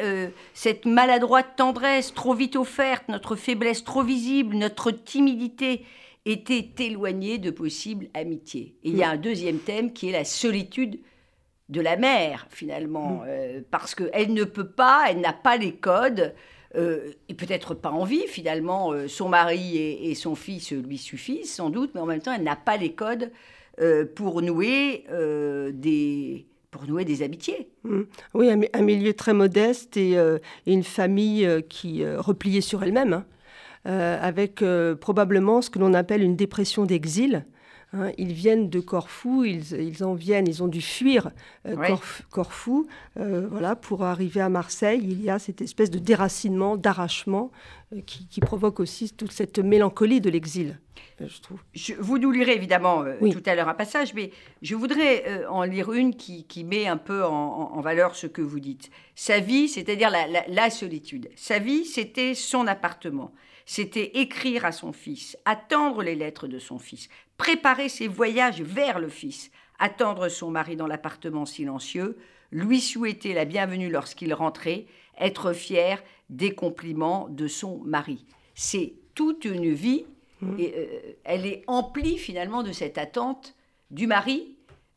cette 0.52 0.86
maladroite 0.86 1.56
tendresse 1.56 2.12
trop 2.12 2.34
vite 2.34 2.56
offerte, 2.56 3.04
notre 3.08 3.36
faiblesse 3.36 3.84
trop 3.84 4.02
visible, 4.02 4.56
notre 4.56 4.90
timidité 4.90 5.84
était 6.26 6.73
éloignée 6.78 7.38
de 7.38 7.50
possibles 7.50 8.09
amitiés. 8.14 8.76
Et 8.83 8.90
il 8.90 8.97
y 8.97 9.02
a 9.02 9.11
un 9.11 9.16
deuxième 9.16 9.59
thème 9.59 9.93
qui 9.93 10.09
est 10.09 10.12
la 10.12 10.25
solitude 10.25 10.99
de 11.69 11.81
la 11.81 11.97
mère, 11.97 12.47
finalement, 12.50 13.21
mm. 13.21 13.25
euh, 13.26 13.61
parce 13.71 13.95
qu'elle 13.95 14.33
ne 14.33 14.45
peut 14.45 14.69
pas, 14.69 15.07
elle 15.09 15.21
n'a 15.21 15.33
pas 15.33 15.57
les 15.57 15.73
codes, 15.73 16.35
euh, 16.76 17.11
et 17.28 17.35
peut-être 17.35 17.75
pas 17.75 17.90
envie, 17.90 18.26
finalement, 18.26 18.93
euh, 18.93 19.09
son 19.09 19.28
mari 19.28 19.78
et, 19.78 20.14
son 20.14 20.35
fils 20.35 20.73
lui 20.73 20.99
suffisent, 20.99 21.52
sans 21.52 21.71
doute, 21.71 21.93
mais 21.95 22.00
en 22.00 22.07
même 22.07 22.21
temps, 22.21 22.33
elle 22.33 22.43
n'a 22.43 22.57
pas 22.57 22.76
les 22.76 22.93
codes 22.93 23.31
pour 24.14 24.40
nouer 24.40 25.04
des 25.73 26.47
pour 26.71 26.87
nouer 26.87 27.04
des 27.04 27.23
amitiés. 27.23 27.69
Mm. 27.83 28.02
Oui, 28.35 28.49
un, 28.50 28.83
milieu 28.83 29.14
très 29.14 29.35
modeste 29.35 29.97
et, 29.97 30.16
une 30.66 30.85
famille 30.85 31.49
qui 31.69 32.04
repliée 32.07 32.61
sur 32.61 32.85
elle-même, 32.85 33.12
hein, 33.12 33.26
avec 33.84 34.64
probablement 35.00 35.60
ce 35.60 35.70
que 35.70 35.78
l'on 35.78 35.94
appelle 35.94 36.22
une 36.22 36.36
dépression 36.36 36.84
d'exil, 36.84 37.44
Hein. 37.94 38.12
ils 38.18 38.32
viennent 38.32 38.68
de 38.68 38.80
Corfou, 38.80 39.44
ils, 39.44 40.04
en 40.04 40.14
viennent, 40.14 40.48
ils 40.48 40.62
ont 40.62 40.68
dû 40.68 40.80
fuir 40.80 41.30
euh, 41.66 41.76
Corfou, 42.30 42.86
euh, 43.18 43.46
voilà, 43.50 43.76
pour 43.76 44.02
arriver 44.02 44.40
à 44.40 44.48
Marseille. 44.48 45.00
Il 45.02 45.22
y 45.22 45.30
a 45.30 45.38
cette 45.38 45.60
espèce 45.60 45.90
de 45.90 45.98
déracinement, 45.98 46.76
d'arrachement 46.76 47.52
euh, 47.92 48.00
qui, 48.04 48.40
provoque 48.40 48.80
aussi 48.80 49.12
toute 49.12 49.32
cette 49.32 49.58
mélancolie 49.58 50.20
de 50.20 50.28
l'exil, 50.28 50.78
je 51.20 51.40
trouve. 51.40 51.60
vous 52.00 52.18
nous 52.18 52.32
lirez 52.32 52.54
évidemment 52.54 53.04
tout 53.20 53.42
à 53.46 53.54
l'heure 53.54 53.68
un 53.68 53.74
passage, 53.74 54.14
mais 54.14 54.32
je 54.62 54.74
voudrais 54.74 55.46
en 55.46 55.62
lire 55.62 55.92
une 55.92 56.16
qui, 56.16 56.64
met 56.64 56.86
un 56.88 56.96
peu 56.96 57.24
en, 57.24 57.80
valeur 57.80 58.16
ce 58.16 58.26
que 58.26 58.42
vous 58.42 58.58
dites. 58.58 58.90
Sa 59.14 59.38
vie, 59.38 59.68
c'est-à-dire 59.68 60.10
la 60.10 60.70
solitude. 60.70 61.30
Sa 61.36 61.60
vie, 61.60 61.84
c'était 61.84 62.34
son 62.34 62.66
appartement 62.66 63.32
c'était 63.66 64.18
écrire 64.18 64.64
à 64.64 64.73
son 64.73 64.92
fils, 64.92 65.38
attendre 65.44 66.02
les 66.02 66.14
lettres 66.14 66.49
de 66.49 66.59
son 66.59 66.78
fils, 66.78 67.09
préparer 67.37 67.88
ses 67.88 68.09
voyages 68.09 68.62
vers 68.62 68.99
le 68.99 69.09
fils, 69.09 69.50
attendre 69.78 70.28
son 70.28 70.50
mari 70.50 70.76
dans 70.76 70.87
l'appartement 70.87 71.47
silencieux, 71.47 72.16
lui 72.52 72.80
souhaiter 72.80 73.35
la 73.35 73.44
bienvenue 73.44 73.90
lorsqu'il 73.90 74.33
rentrait, 74.35 74.87
être 75.18 75.52
fier 75.52 76.02
des 76.30 76.54
compliments 76.54 77.28
de 77.28 77.49
son 77.49 77.78
mari. 77.85 78.25
C'est 78.54 78.94
toute 79.14 79.44
une 79.44 79.73
vie, 79.73 80.06
mmh. 80.40 80.61
et, 80.61 80.75
euh, 80.76 80.87
elle 81.25 81.47
est 81.47 81.64
emplie 81.66 82.18
finalement 82.18 82.62
de 82.62 82.73
cette 82.73 82.99
attente 82.99 83.54
du 83.90 84.06
mari 84.06 84.53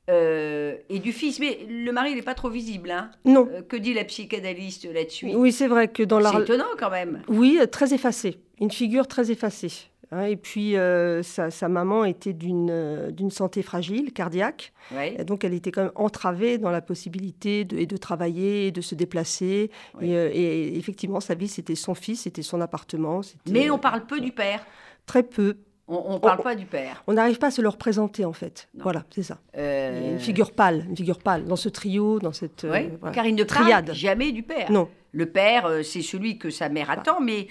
euh, 0.10 0.76
et 0.90 1.00
du 1.00 1.12
fils. 1.12 1.40
Mais 1.40 1.60
le 1.68 1.92
mari, 1.92 2.12
il 2.12 2.16
n'est 2.16 2.22
pas 2.22 2.36
trop 2.36 2.50
visible. 2.50 2.92
Hein 2.92 3.12
non. 3.26 3.48
Euh, 3.52 3.62
que 3.62 3.76
dit 3.76 3.94
la 3.94 4.06
psychanalyste 4.06 4.92
là-dessus? 4.92 5.32
Oui, 5.36 5.52
c'est 5.52 5.68
vrai 5.68 5.88
que 5.88 6.04
dans 6.04 6.20
la... 6.20 6.32
C'est 6.32 6.42
étonnant 6.42 6.66
quand 6.78 6.90
même. 6.90 7.22
Oui, 7.28 7.60
très 7.72 7.94
effacé. 7.94 8.40
Une 8.60 8.72
figure 8.72 9.08
très 9.08 9.32
effacée. 9.32 9.90
Hein, 10.12 10.24
et 10.24 10.38
puis, 10.38 10.78
euh, 10.78 11.22
sa, 11.22 11.68
maman 11.68 12.06
était 12.06 12.32
d'une 12.32 13.12
d'une 13.12 13.30
santé 13.30 13.62
fragile, 13.62 14.14
cardiaque. 14.14 14.72
Et 14.96 15.26
donc, 15.26 15.44
elle 15.44 15.54
était 15.54 15.72
quand 15.72 15.84
même 15.84 15.92
entravée 15.96 16.58
dans 16.58 16.72
la 16.72 16.82
possibilité 16.82 17.66
de, 17.66 17.78
et 17.78 17.86
de 17.86 17.98
travailler, 17.98 18.68
et 18.68 18.72
de 18.72 18.80
se 18.80 18.96
déplacer. 18.96 19.70
Et, 20.02 20.78
effectivement, 20.78 21.20
sa 21.20 21.36
vie, 21.36 21.50
c'était 21.50 21.76
son 21.76 21.94
fils, 21.94 22.22
c'était 22.22 22.42
son 22.42 22.62
appartement. 22.62 23.20
Mais 23.50 23.70
on 23.70 23.78
parle 23.78 24.06
peu 24.06 24.22
du 24.22 24.32
père. 24.32 24.66
Très 25.06 25.24
peu. 25.24 25.58
On 25.89 26.15
ne 26.15 26.20
parle 26.20 26.41
pas 26.41 26.56
du 26.56 26.65
père. 26.65 27.01
On 27.08 27.13
n'arrive 27.13 27.38
pas 27.38 27.48
à 27.48 27.51
se 27.51 27.62
le 27.62 27.70
représenter, 27.70 28.25
en 28.25 28.34
fait. 28.34 28.67
Voilà, 28.77 29.06
c'est 29.10 29.24
ça. 29.24 29.39
Euh, 29.58 30.13
une 30.13 30.20
figure 30.20 30.51
pâle, 30.51 30.86
une 30.89 30.98
figure 30.98 31.20
pâle 31.20 31.46
dans 31.46 31.56
ce 31.56 31.70
trio, 31.70 32.20
dans 32.20 32.34
cette 32.34 32.65
euh, 32.65 32.89
car 33.13 33.25
il 33.25 33.36
ne 33.36 33.44
parle 33.46 33.94
jamais 33.94 34.34
du 34.34 34.44
père. 34.44 34.70
Non. 34.70 34.89
Le 35.13 35.25
père, 35.27 35.65
euh, 35.65 35.84
c'est 35.84 36.01
celui 36.01 36.38
que 36.38 36.50
sa 36.50 36.67
mère 36.67 36.91
attend, 36.91 37.22
mais 37.22 37.48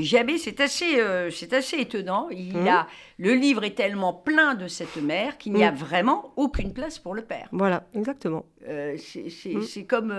jamais. 0.00 0.38
C'est 0.38 0.60
assez, 0.60 1.00
c'est 1.30 1.52
assez 1.52 1.76
étonnant. 1.76 2.28
Il 2.30 2.56
hum. 2.56 2.66
a, 2.66 2.88
le 3.16 3.34
livre 3.34 3.62
est 3.62 3.76
tellement 3.76 4.12
plein 4.12 4.56
de 4.56 4.66
cette 4.66 4.96
mère 4.96 5.38
qu'il 5.38 5.52
n'y 5.52 5.62
a 5.62 5.68
hum. 5.68 5.76
vraiment 5.76 6.32
aucune 6.34 6.72
place 6.72 6.98
pour 6.98 7.14
le 7.14 7.22
père. 7.22 7.48
Voilà, 7.52 7.84
exactement. 7.94 8.44
c'est 8.66 9.54
hum. 9.54 9.86
comme, 9.86 10.14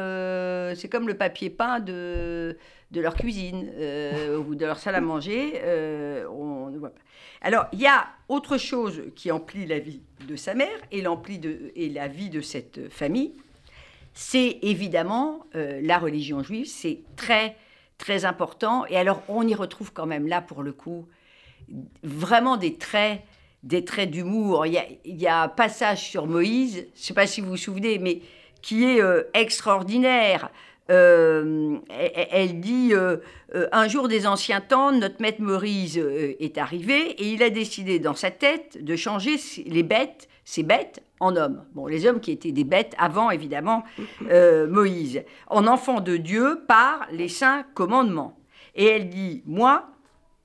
c'est 0.75 0.87
comme 0.89 1.09
le 1.09 1.17
papier 1.17 1.49
peint 1.49 1.81
de 1.81 2.57
de 2.91 3.01
leur 3.01 3.13
cuisine 3.13 3.69
ou 4.47 4.55
de 4.55 4.65
leur 4.65 4.79
salle 4.79 4.95
à 4.95 5.01
manger. 5.01 5.61
on 6.31 6.69
ne 6.69 6.77
voit 6.77 6.89
pas. 6.89 7.01
Alors, 7.41 7.65
il 7.71 7.79
y 7.79 7.87
a 7.87 8.07
autre 8.27 8.57
chose 8.57 9.03
qui 9.15 9.31
emplit 9.31 9.65
la 9.65 9.79
vie 9.79 10.01
de 10.27 10.35
sa 10.35 10.53
mère 10.53 10.77
et, 10.91 11.01
de, 11.01 11.71
et 11.75 11.89
la 11.89 12.07
vie 12.07 12.29
de 12.29 12.41
cette 12.41 12.89
famille, 12.89 13.33
c'est 14.13 14.59
évidemment 14.61 15.45
euh, 15.55 15.79
la 15.81 15.97
religion 15.97 16.43
juive, 16.43 16.65
c'est 16.65 16.99
très, 17.15 17.55
très 17.97 18.25
important. 18.25 18.85
Et 18.87 18.97
alors, 18.97 19.23
on 19.29 19.47
y 19.47 19.55
retrouve 19.55 19.93
quand 19.93 20.05
même 20.05 20.27
là, 20.27 20.41
pour 20.41 20.63
le 20.63 20.73
coup, 20.73 21.07
vraiment 22.03 22.57
des 22.57 22.75
traits 22.75 23.21
des 23.63 23.83
traits 23.83 24.11
d'humour. 24.11 24.65
Il, 24.65 24.73
y 25.05 25.27
a 25.27 25.43
un 25.43 25.47
passage 25.47 26.03
sur 26.03 26.27
Moïse, 26.27 26.75
je 26.75 26.99
ne 26.99 27.03
sais 27.03 27.13
pas 27.13 27.27
si 27.27 27.41
vous 27.41 27.49
vous 27.49 27.57
souvenez, 27.57 27.99
mais 27.99 28.21
qui 28.61 28.83
est 28.85 29.01
euh, 29.01 29.23
extraordinaire. 29.33 30.49
Euh, 30.89 31.77
elle 32.31 32.59
dit 32.59 32.89
euh, 32.93 33.17
euh, 33.53 33.67
Un 33.71 33.87
jour 33.87 34.07
des 34.07 34.25
anciens 34.25 34.61
temps, 34.61 34.91
notre 34.91 35.21
maître 35.21 35.41
Maurice 35.41 35.97
est 35.97 36.57
arrivé 36.57 37.11
et 37.11 37.31
il 37.31 37.43
a 37.43 37.49
décidé 37.49 37.99
dans 37.99 38.15
sa 38.15 38.31
tête 38.31 38.83
de 38.83 38.95
changer 38.95 39.35
les 39.65 39.83
bêtes, 39.83 40.27
ces 40.45 40.63
bêtes, 40.63 41.03
en 41.19 41.35
hommes. 41.35 41.63
Bon, 41.73 41.85
les 41.85 42.07
hommes 42.07 42.21
qui 42.21 42.31
étaient 42.31 42.53
des 42.53 42.63
bêtes 42.63 42.95
avant, 42.97 43.29
évidemment, 43.29 43.83
Moïse, 44.69 45.23
en 45.47 45.67
enfant 45.67 45.99
de 45.99 46.17
Dieu 46.17 46.63
par 46.67 47.07
les 47.11 47.27
saints 47.27 47.65
commandements. 47.73 48.39
Et 48.75 48.85
elle 48.85 49.09
dit 49.09 49.43
Moi, 49.45 49.89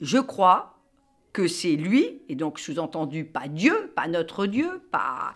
je 0.01 0.19
crois 0.19 0.75
que 1.33 1.47
c'est 1.47 1.77
lui, 1.77 2.23
et 2.29 2.35
donc 2.35 2.59
sous-entendu 2.59 3.25
pas 3.25 3.49
Dieu, 3.49 3.93
pas 3.97 4.09
notre 4.09 4.47
Dieu, 4.47 4.83
pas. 4.91 5.35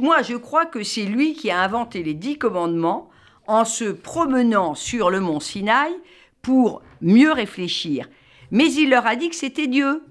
moi, 0.00 0.22
je 0.22 0.36
crois 0.36 0.66
que 0.66 0.82
c'est 0.82 1.04
lui 1.04 1.34
qui 1.34 1.50
a 1.50 1.60
inventé 1.60 2.02
les 2.02 2.14
dix 2.14 2.38
commandements 2.38 3.10
en 3.46 3.64
se 3.64 3.84
promenant 3.84 4.74
sur 4.74 5.10
le 5.10 5.20
mont 5.20 5.40
Sinaï 5.40 5.92
pour 6.42 6.82
mieux 7.00 7.32
réfléchir. 7.32 8.08
Mais 8.50 8.72
il 8.72 8.90
leur 8.90 9.06
a 9.06 9.16
dit 9.16 9.28
que 9.28 9.36
c'était 9.36 9.66
Dieu. 9.66 10.02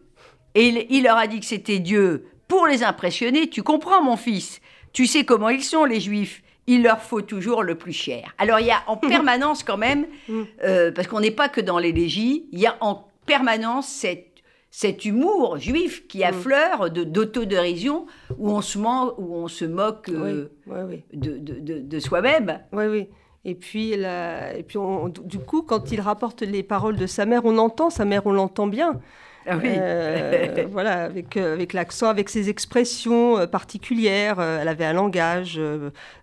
Et 0.55 0.87
il 0.89 1.03
leur 1.03 1.17
a 1.17 1.27
dit 1.27 1.39
que 1.39 1.45
c'était 1.45 1.79
Dieu 1.79 2.25
pour 2.47 2.67
les 2.67 2.83
impressionner. 2.83 3.49
Tu 3.49 3.63
comprends, 3.63 4.03
mon 4.03 4.17
fils? 4.17 4.59
Tu 4.91 5.05
sais 5.05 5.23
comment 5.23 5.49
ils 5.49 5.63
sont, 5.63 5.85
les 5.85 5.99
Juifs 6.01 6.43
il 6.67 6.83
leur 6.83 7.01
faut 7.01 7.21
toujours 7.21 7.63
le 7.63 7.75
plus 7.75 7.93
cher. 7.93 8.33
Alors 8.37 8.59
il 8.59 8.67
y 8.67 8.71
a 8.71 8.83
en 8.87 8.97
permanence 9.13 9.63
quand 9.63 9.77
même, 9.77 10.05
euh, 10.63 10.91
parce 10.91 11.07
qu'on 11.07 11.19
n'est 11.19 11.31
pas 11.31 11.49
que 11.49 11.61
dans 11.61 11.77
l'élégie, 11.79 12.47
il 12.51 12.59
y 12.59 12.67
a 12.67 12.77
en 12.81 13.07
permanence 13.25 14.05
cet 14.69 15.05
humour 15.05 15.57
juif 15.57 16.07
qui 16.07 16.23
affleure 16.23 16.89
d'autodérision 16.89 18.05
où 18.37 18.51
on 18.51 18.61
se, 18.61 18.77
où 18.77 19.35
on 19.35 19.47
se 19.47 19.65
moque 19.65 20.09
euh, 20.09 20.47
De, 21.13 21.37
de, 21.37 21.79
de, 21.79 21.99
soi-même. 21.99 22.59
Oui, 22.71 22.85
oui. 22.85 23.07
Et 23.43 23.55
puis, 23.55 23.93
et 23.93 24.63
puis 24.67 24.79
du 25.23 25.39
coup, 25.39 25.63
quand 25.63 25.91
il 25.91 25.99
rapporte 26.01 26.41
les 26.41 26.63
paroles 26.63 26.97
de 26.97 27.07
sa 27.07 27.25
mère, 27.25 27.45
on 27.45 27.57
entend 27.57 27.89
sa 27.89 28.05
mère, 28.05 28.25
on 28.25 28.31
l'entend 28.31 28.67
bien. 28.67 28.99
Ah 29.47 29.57
oui. 29.57 29.69
Euh, 29.75 30.67
voilà, 30.71 31.03
avec, 31.03 31.35
euh, 31.37 31.53
avec 31.53 31.73
l'accent, 31.73 32.07
avec 32.07 32.29
ses 32.29 32.49
expressions 32.49 33.39
euh, 33.39 33.47
particulières. 33.47 34.39
elle 34.39 34.67
avait 34.67 34.85
un 34.85 34.93
langage. 34.93 35.59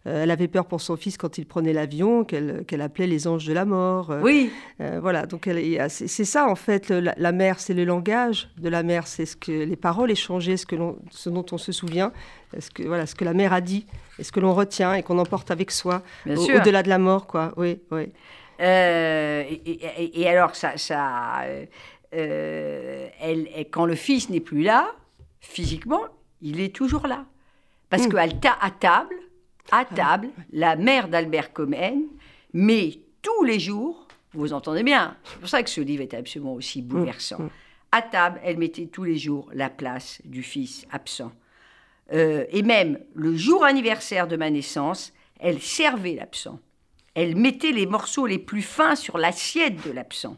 elle 0.04 0.30
avait 0.30 0.48
peur 0.48 0.66
pour 0.66 0.80
son 0.80 0.96
fils 0.96 1.16
quand 1.16 1.38
il 1.38 1.46
prenait 1.46 1.72
l'avion, 1.72 2.24
qu'elle 2.24 2.80
appelait 2.80 3.06
les 3.06 3.26
anges 3.26 3.46
de 3.46 3.52
la 3.52 3.64
mort. 3.64 4.12
oui. 4.22 4.50
voilà, 5.00 5.26
donc 5.26 5.48
c'est 5.88 6.24
ça 6.24 6.46
en 6.46 6.54
fait. 6.54 6.90
La, 6.90 7.32
mère, 7.32 7.60
c'est 7.60 7.74
le 7.74 7.84
langage 7.84 8.48
de 8.58 8.68
la 8.68 8.82
mère, 8.82 9.06
c'est 9.06 9.26
ce 9.26 9.36
que 9.36 9.52
les 9.52 9.76
paroles 9.76 10.10
échangées, 10.10 10.56
ce, 10.56 10.66
que 10.66 10.76
ce 11.10 11.28
dont 11.28 11.46
on 11.52 11.58
se 11.58 11.72
souvient, 11.72 12.12
ce 12.58 12.70
que, 12.70 12.82
voilà, 12.84 13.06
ce 13.06 13.14
que 13.14 13.24
la 13.24 13.34
mère 13.34 13.52
a 13.52 13.60
dit, 13.60 13.86
et 14.18 14.24
ce 14.24 14.32
que 14.32 14.40
l'on 14.40 14.54
retient 14.54 14.94
et 14.94 15.02
qu'on 15.02 15.18
emporte 15.18 15.50
avec 15.50 15.70
soi, 15.70 16.02
au-delà 16.26 16.82
de 16.82 16.88
la 16.88 16.98
mort, 16.98 17.26
quoi. 17.26 17.52
Oui, 17.56 17.80
oui. 17.90 18.12
et, 18.60 20.26
alors, 20.28 20.54
ça, 20.54 20.76
ça 20.76 21.44
euh, 22.14 23.08
elle, 23.20 23.48
quand 23.70 23.86
le 23.86 23.94
fils 23.94 24.30
n'est 24.30 24.40
plus 24.40 24.62
là, 24.62 24.94
physiquement, 25.40 26.02
il 26.40 26.60
est 26.60 26.74
toujours 26.74 27.06
là. 27.06 27.26
Parce 27.90 28.06
mm. 28.06 28.40
qu'à 28.40 28.56
à 28.60 28.70
table, 28.70 29.14
à 29.70 29.80
ah 29.80 29.84
table, 29.84 30.28
la 30.52 30.76
mère 30.76 31.08
d'Albert 31.08 31.52
Comen 31.52 32.04
met 32.54 33.00
tous 33.22 33.44
les 33.44 33.60
jours, 33.60 34.06
vous 34.32 34.52
entendez 34.52 34.82
bien, 34.82 35.16
c'est 35.24 35.38
pour 35.38 35.48
ça 35.48 35.62
que 35.62 35.70
ce 35.70 35.80
livre 35.80 36.02
est 36.02 36.14
absolument 36.14 36.54
aussi 36.54 36.82
mm. 36.82 36.86
bouleversant. 36.86 37.38
Mm. 37.40 37.50
À 37.92 38.02
table, 38.02 38.40
elle 38.44 38.58
mettait 38.58 38.86
tous 38.86 39.04
les 39.04 39.16
jours 39.16 39.48
la 39.52 39.70
place 39.70 40.20
du 40.24 40.42
fils 40.42 40.86
absent. 40.90 41.32
Euh, 42.12 42.44
et 42.50 42.62
même 42.62 42.98
le 43.14 43.36
jour 43.36 43.64
anniversaire 43.64 44.26
de 44.28 44.36
ma 44.36 44.50
naissance, 44.50 45.12
elle 45.40 45.60
servait 45.60 46.14
l'absent. 46.14 46.58
Elle 47.14 47.36
mettait 47.36 47.72
les 47.72 47.86
morceaux 47.86 48.26
les 48.26 48.38
plus 48.38 48.62
fins 48.62 48.94
sur 48.94 49.18
l'assiette 49.18 49.86
de 49.86 49.90
l'absent 49.90 50.36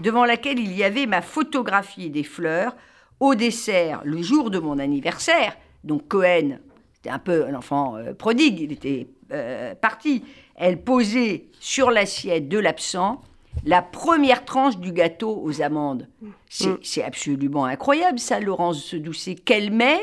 devant 0.00 0.24
laquelle 0.24 0.58
il 0.58 0.72
y 0.76 0.84
avait 0.84 1.06
ma 1.06 1.22
photographie 1.22 2.10
des 2.10 2.24
fleurs 2.24 2.76
au 3.18 3.34
dessert 3.34 4.00
le 4.04 4.22
jour 4.22 4.50
de 4.50 4.58
mon 4.58 4.78
anniversaire. 4.78 5.56
Donc 5.84 6.08
Cohen, 6.08 6.58
c'était 6.94 7.10
un 7.10 7.18
peu 7.18 7.46
un 7.46 7.54
enfant 7.54 7.96
euh, 7.96 8.14
prodigue, 8.14 8.60
il 8.60 8.72
était 8.72 9.08
euh, 9.32 9.74
parti. 9.74 10.24
Elle 10.56 10.82
posait 10.82 11.46
sur 11.58 11.90
l'assiette 11.90 12.48
de 12.48 12.58
l'absent 12.58 13.22
la 13.64 13.82
première 13.82 14.44
tranche 14.44 14.78
du 14.78 14.92
gâteau 14.92 15.40
aux 15.42 15.60
amandes. 15.60 16.08
C'est 16.48 17.02
mm. 17.02 17.04
absolument 17.04 17.64
incroyable 17.64 18.18
ça, 18.18 18.40
Laurence 18.40 18.94
Doucet. 18.94 19.34
Quelle 19.34 19.70
mère, 19.70 19.98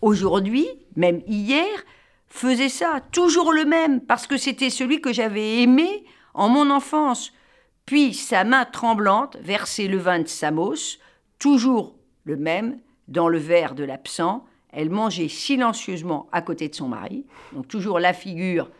aujourd'hui, 0.00 0.66
même 0.96 1.20
hier, 1.26 1.66
faisait 2.28 2.68
ça? 2.68 3.00
Toujours 3.12 3.52
le 3.52 3.64
même, 3.64 4.00
parce 4.00 4.26
que 4.26 4.36
c'était 4.36 4.70
celui 4.70 5.00
que 5.00 5.12
j'avais 5.12 5.62
aimé 5.62 6.04
en 6.34 6.48
mon 6.48 6.70
enfance. 6.70 7.32
Puis 7.90 8.14
sa 8.14 8.44
main 8.44 8.66
tremblante 8.66 9.36
versait 9.42 9.88
le 9.88 9.96
vin 9.96 10.20
de 10.20 10.28
Samos, 10.28 10.98
toujours 11.40 11.96
le 12.22 12.36
même, 12.36 12.78
dans 13.08 13.26
le 13.26 13.36
verre 13.36 13.74
de 13.74 13.82
l'absent. 13.82 14.44
Elle 14.72 14.90
mangeait 14.90 15.26
silencieusement 15.26 16.28
à 16.30 16.40
côté 16.40 16.68
de 16.68 16.74
son 16.76 16.86
mari, 16.86 17.26
donc 17.52 17.66
toujours 17.66 17.98
la 17.98 18.12
figure 18.12 18.70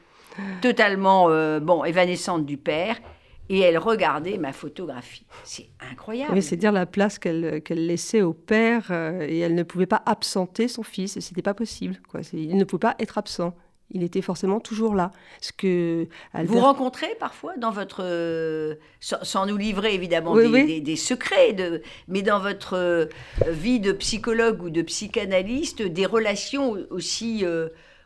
totalement 0.63 1.29
euh, 1.29 1.59
bon 1.59 1.83
évanescente 1.83 2.47
du 2.47 2.57
père. 2.57 3.01
et 3.49 3.59
elle 3.59 3.79
regardait 3.79 4.39
ma 4.39 4.53
photographie. 4.53 5.27
C'est 5.43 5.71
incroyable. 5.91 6.35
Oui, 6.35 6.41
c'est 6.41 6.57
dire 6.57 6.71
la 6.71 6.87
place 6.87 7.19
qu'elle 7.19 7.63
laissait 7.69 8.23
au 8.23 8.33
père 8.33 8.93
euh, 8.93 9.27
et 9.29 9.41
elle 9.41 9.57
ne 9.57 9.65
pouvait 9.65 9.87
pas 9.87 10.05
absenter 10.07 10.69
son 10.69 10.85
fils. 10.85 11.19
C'était 11.19 11.43
pas 11.43 11.55
possible. 11.55 11.97
Quoi. 12.09 12.21
Il 12.33 12.57
ne 12.57 12.63
pouvait 12.63 12.79
pas 12.79 12.95
être 13.01 13.19
absent. 13.19 13.57
Il 13.91 14.03
était 14.03 14.23
forcément 14.23 14.61
toujours 14.61 14.95
là. 14.95 15.13
Ce 15.41 15.53
que 15.53 16.07
Vous 16.35 16.61
rencontrez 16.61 17.15
parfois 17.19 17.57
dans 17.57 17.71
votre, 17.71 18.03
euh, 18.05 18.77
sans, 19.01 19.47
nous 19.47 19.57
livrer 19.57 19.95
évidemment 19.95 20.35
des, 20.37 20.97
secrets, 20.97 21.53
de, 21.53 21.83
mais 22.09 22.23
dans 22.23 22.41
votre 22.41 22.77
euh, 22.77 23.07
vie 23.49 23.81
de 23.81 23.93
psychologue 23.93 24.63
ou 24.63 24.71
de 24.71 24.83
psychanalyste, 24.83 25.83
des 25.83 26.07
relations 26.07 26.77
aussi, 26.91 27.45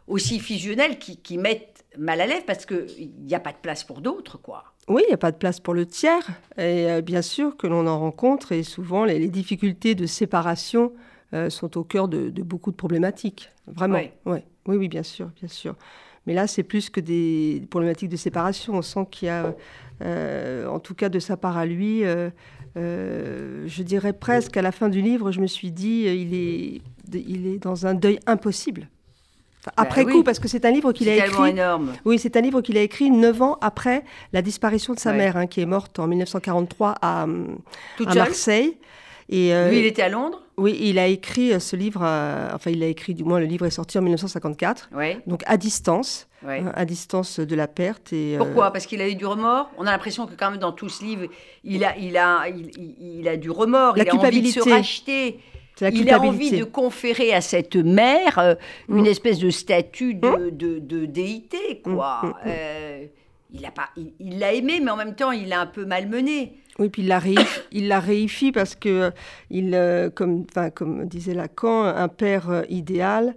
aussi 0.06 0.38
fusionnelles 0.38 0.98
qui, 0.98 1.18
qui 1.18 1.38
mettent 1.38 1.84
mal 1.98 2.20
à 2.20 2.26
l'aise 2.26 2.42
parce 2.46 2.66
qu'il 2.66 3.12
n'y 3.22 3.34
a 3.34 3.40
pas 3.40 3.52
de 3.52 3.58
place 3.60 3.84
pour 3.84 4.00
d'autres, 4.00 4.38
quoi. 4.38 4.64
Oui, 4.88 5.02
il 5.06 5.08
n'y 5.08 5.14
a 5.14 5.18
pas 5.18 5.32
de 5.32 5.36
place 5.36 5.60
pour 5.60 5.74
le 5.74 5.86
tiers. 5.86 6.26
Et 6.58 6.90
euh, 6.90 7.00
bien 7.00 7.22
sûr 7.22 7.56
que 7.56 7.66
l'on 7.66 7.86
en 7.86 7.98
rencontre, 7.98 8.52
et 8.52 8.62
souvent 8.62 9.04
les, 9.04 9.28
difficultés 9.28 9.94
de 9.94 10.06
séparation 10.06 10.92
euh, 11.32 11.48
sont 11.50 11.78
au 11.78 11.84
cœur 11.84 12.08
de, 12.08 12.30
beaucoup 12.42 12.70
de 12.70 12.76
problématiques. 12.76 13.50
Vraiment. 13.66 14.00
Oui. 14.26 14.38
Oui, 14.66 14.76
oui, 14.76 14.88
bien 14.88 15.02
sûr, 15.02 15.30
bien 15.38 15.48
sûr. 15.48 15.74
Mais 16.26 16.34
là, 16.34 16.46
c'est 16.46 16.62
plus 16.62 16.88
que 16.88 17.00
des 17.00 17.62
problématiques 17.68 18.08
de 18.08 18.16
séparation. 18.16 18.74
On 18.74 18.82
sent 18.82 19.06
qu'il 19.10 19.26
y 19.26 19.30
a, 19.30 19.54
euh, 20.02 20.66
en 20.66 20.78
tout 20.78 20.94
cas 20.94 21.10
de 21.10 21.18
sa 21.18 21.36
part 21.36 21.58
à 21.58 21.66
lui, 21.66 22.02
je 22.74 23.82
dirais 23.82 24.14
presque 24.14 24.56
à 24.56 24.62
la 24.62 24.72
fin 24.72 24.88
du 24.88 25.02
livre, 25.02 25.32
je 25.32 25.40
me 25.40 25.46
suis 25.46 25.70
dit, 25.70 26.04
il 26.06 26.34
est, 26.34 26.80
il 27.12 27.46
est 27.46 27.58
dans 27.58 27.86
un 27.86 27.94
deuil 27.94 28.18
impossible. 28.26 28.88
Bah 29.64 29.72
après 29.76 30.04
coup, 30.04 30.22
parce 30.22 30.38
que 30.38 30.48
c'est 30.48 30.64
un 30.66 30.70
livre 30.70 30.92
qu'il 30.92 31.08
a 31.08 31.26
écrit. 31.26 31.50
énorme. 31.50 31.92
Oui, 32.04 32.18
c'est 32.18 32.36
un 32.36 32.40
livre 32.40 32.60
qu'il 32.60 32.76
a 32.76 32.82
écrit 32.82 33.10
neuf 33.10 33.40
ans 33.40 33.56
après 33.62 34.04
la 34.32 34.42
disparition 34.42 34.92
de 34.94 34.98
sa 34.98 35.12
mère, 35.12 35.36
hein, 35.36 35.46
qui 35.46 35.60
est 35.60 35.66
morte 35.66 35.98
en 35.98 36.06
1943 36.06 36.96
à, 37.00 37.22
à 37.22 38.14
Marseille. 38.14 38.76
Et, 39.28 39.54
euh, 39.54 39.70
Lui, 39.70 39.80
il 39.80 39.86
était 39.86 40.02
à 40.02 40.08
Londres 40.08 40.42
Oui, 40.56 40.76
il 40.80 40.98
a 40.98 41.06
écrit 41.06 41.52
euh, 41.52 41.58
ce 41.58 41.76
livre, 41.76 42.00
enfin, 42.54 42.70
il 42.70 42.82
a 42.82 42.86
écrit, 42.86 43.14
du 43.14 43.24
moins, 43.24 43.40
le 43.40 43.46
livre 43.46 43.66
est 43.66 43.70
sorti 43.70 43.98
en 43.98 44.02
1954. 44.02 44.90
Donc, 45.26 45.42
à 45.46 45.56
distance. 45.56 46.28
Hein, 46.46 46.72
à 46.74 46.84
distance 46.84 47.40
de 47.40 47.56
la 47.56 47.66
perte. 47.66 48.12
Et, 48.12 48.34
euh, 48.34 48.38
Pourquoi? 48.38 48.70
Parce 48.70 48.84
qu'il 48.84 49.00
a 49.00 49.08
eu 49.08 49.14
du 49.14 49.24
remords? 49.24 49.70
On 49.78 49.86
a 49.86 49.90
l'impression 49.90 50.26
que 50.26 50.34
quand 50.34 50.50
même 50.50 50.60
dans 50.60 50.72
tout 50.72 50.90
ce 50.90 51.02
livre, 51.02 51.26
il 51.62 51.84
a, 51.86 51.96
il 51.96 52.18
a, 52.18 52.44
il, 52.48 53.26
a 53.26 53.38
du 53.38 53.50
remords, 53.50 53.96
la 53.96 54.04
il 54.04 54.10
a 54.10 54.14
envie 54.14 54.42
de 54.42 54.48
se 54.48 54.68
racheter 54.68 55.40
il 55.80 56.10
a 56.10 56.20
envie 56.20 56.52
de 56.52 56.64
conférer 56.64 57.32
à 57.32 57.40
cette 57.40 57.76
mère 57.76 58.38
euh, 58.38 58.54
une 58.88 59.02
mm. 59.02 59.06
espèce 59.06 59.38
de 59.38 59.50
statut 59.50 60.14
de, 60.14 60.50
mm. 60.50 61.06
déité, 61.06 61.80
quoi. 61.82 62.20
Mm, 62.22 62.34
euh, 62.46 63.06
il 63.54 63.62
l'a 63.62 63.70
pas, 63.70 63.88
il 63.96 64.38
l'a 64.38 64.52
aimé, 64.52 64.80
mais 64.82 64.90
en 64.90 64.96
même 64.96 65.14
temps, 65.14 65.30
il 65.30 65.48
l'a 65.48 65.60
un 65.62 65.66
peu 65.66 65.86
malmené. 65.86 66.60
Oui, 66.78 66.90
puis 66.90 67.02
il 67.02 67.08
la, 67.08 67.20
il 67.72 67.88
la 67.88 68.00
réifie 68.00 68.52
parce 68.52 68.74
que, 68.74 69.12
il, 69.50 69.74
euh, 69.74 70.10
comme, 70.10 70.44
comme 70.74 71.06
disait 71.06 71.34
Lacan, 71.34 71.84
un 71.84 72.08
père 72.08 72.64
idéal, 72.68 73.34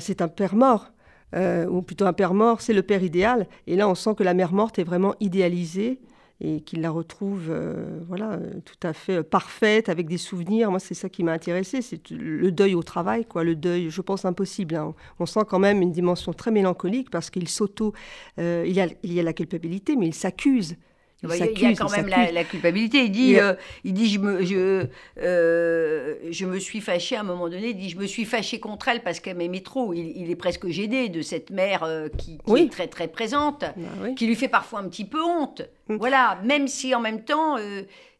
c'est 0.00 0.20
un 0.20 0.28
père 0.28 0.54
mort. 0.54 0.92
ou 1.34 1.82
plutôt 1.82 2.06
un 2.06 2.12
père 2.12 2.34
mort, 2.34 2.60
c'est 2.60 2.72
le 2.72 2.82
père 2.82 3.02
idéal. 3.02 3.46
Et 3.66 3.76
là, 3.76 3.88
on 3.88 3.94
sent 3.94 4.14
que 4.16 4.22
la 4.24 4.34
mère 4.34 4.52
morte 4.52 4.78
est 4.78 4.84
vraiment 4.84 5.14
idéalisée 5.20 6.00
et 6.40 6.60
qu'il 6.60 6.82
la 6.82 6.90
retrouve 6.90 7.46
euh, 7.48 8.00
voilà, 8.06 8.32
euh, 8.32 8.60
tout 8.64 8.86
à 8.86 8.92
fait 8.92 9.18
euh, 9.18 9.22
parfaite, 9.22 9.88
avec 9.88 10.06
des 10.06 10.18
souvenirs. 10.18 10.70
Moi, 10.70 10.80
c'est 10.80 10.94
ça 10.94 11.08
qui 11.08 11.22
m'a 11.22 11.32
intéressée, 11.32 11.80
c'est 11.82 12.10
le 12.10 12.52
deuil 12.52 12.74
au 12.74 12.82
travail, 12.82 13.24
quoi, 13.24 13.42
le 13.42 13.56
deuil, 13.56 13.90
je 13.90 14.00
pense, 14.02 14.24
impossible. 14.24 14.74
Hein. 14.74 14.94
On 15.18 15.26
sent 15.26 15.40
quand 15.48 15.58
même 15.58 15.80
une 15.80 15.92
dimension 15.92 16.32
très 16.32 16.50
mélancolique 16.50 17.10
parce 17.10 17.30
qu'il 17.30 17.48
s'auto... 17.48 17.94
a, 18.36 18.64
il 18.64 19.12
y 19.12 19.20
a 19.20 19.22
la 19.22 19.32
culpabilité, 19.32 19.96
mais 19.96 20.06
il 20.06 20.14
s'accuse. 20.14 20.76
Il, 21.22 21.28
y 21.30 21.64
a 21.64 21.74
quand 21.74 21.90
même 21.90 22.08
la, 22.08 22.44
culpabilité. 22.44 23.04
Il 23.04 23.10
dit, 23.10 23.38
euh, 23.38 23.54
il 23.84 23.94
dit 23.94 24.08
je, 24.08 24.18
me, 24.18 24.44
je, 24.44 24.86
euh, 25.18 26.14
je 26.30 26.44
me 26.44 26.58
suis 26.58 26.82
fâché 26.82 27.16
à 27.16 27.20
un 27.20 27.24
moment 27.24 27.48
donné. 27.48 27.70
Il 27.70 27.76
dit 27.76 27.88
je 27.88 27.96
me 27.96 28.06
suis 28.06 28.26
fâché 28.26 28.60
contre 28.60 28.88
elle 28.88 29.02
parce 29.02 29.20
qu'elle 29.20 29.36
m'aimait 29.36 29.62
trop. 29.62 29.94
Il, 29.94 30.30
est 30.30 30.36
presque 30.36 30.68
gêné 30.68 31.08
de 31.08 31.22
cette 31.22 31.50
mère 31.50 31.84
euh, 31.84 32.08
qui, 32.08 32.38
est 32.54 32.70
très 32.70 32.86
très 32.86 33.08
présente, 33.08 33.60
bah 33.60 34.10
qui 34.14 34.26
lui 34.26 34.36
fait 34.36 34.48
parfois 34.48 34.80
un 34.80 34.88
petit 34.88 35.06
peu 35.06 35.22
honte. 35.22 35.62
Mm. 35.88 35.96
Voilà, 35.96 36.38
même 36.44 36.68
si 36.68 36.94
en 36.94 37.00
même 37.00 37.24
temps 37.24 37.56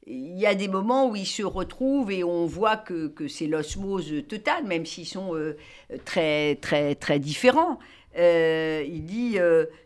il 0.09 0.38
y 0.38 0.47
a 0.47 0.55
des 0.55 0.69
moments 0.69 1.11
où 1.11 1.17
ils 1.17 1.26
se 1.26 1.43
retrouvent 1.43 2.11
et 2.11 2.25
on 2.25 2.47
voit 2.47 2.76
que, 2.76 3.09
que 3.09 3.29
c'est 3.29 3.47
l'osmose 3.47 4.11
totale, 4.26 4.65
même 4.65 4.87
s'ils 4.87 5.07
sont 5.07 5.35
très 6.07 6.55
très 6.57 6.95
très 6.95 7.19
différents. 7.19 7.79
il 8.17 9.05
dit 9.05 9.37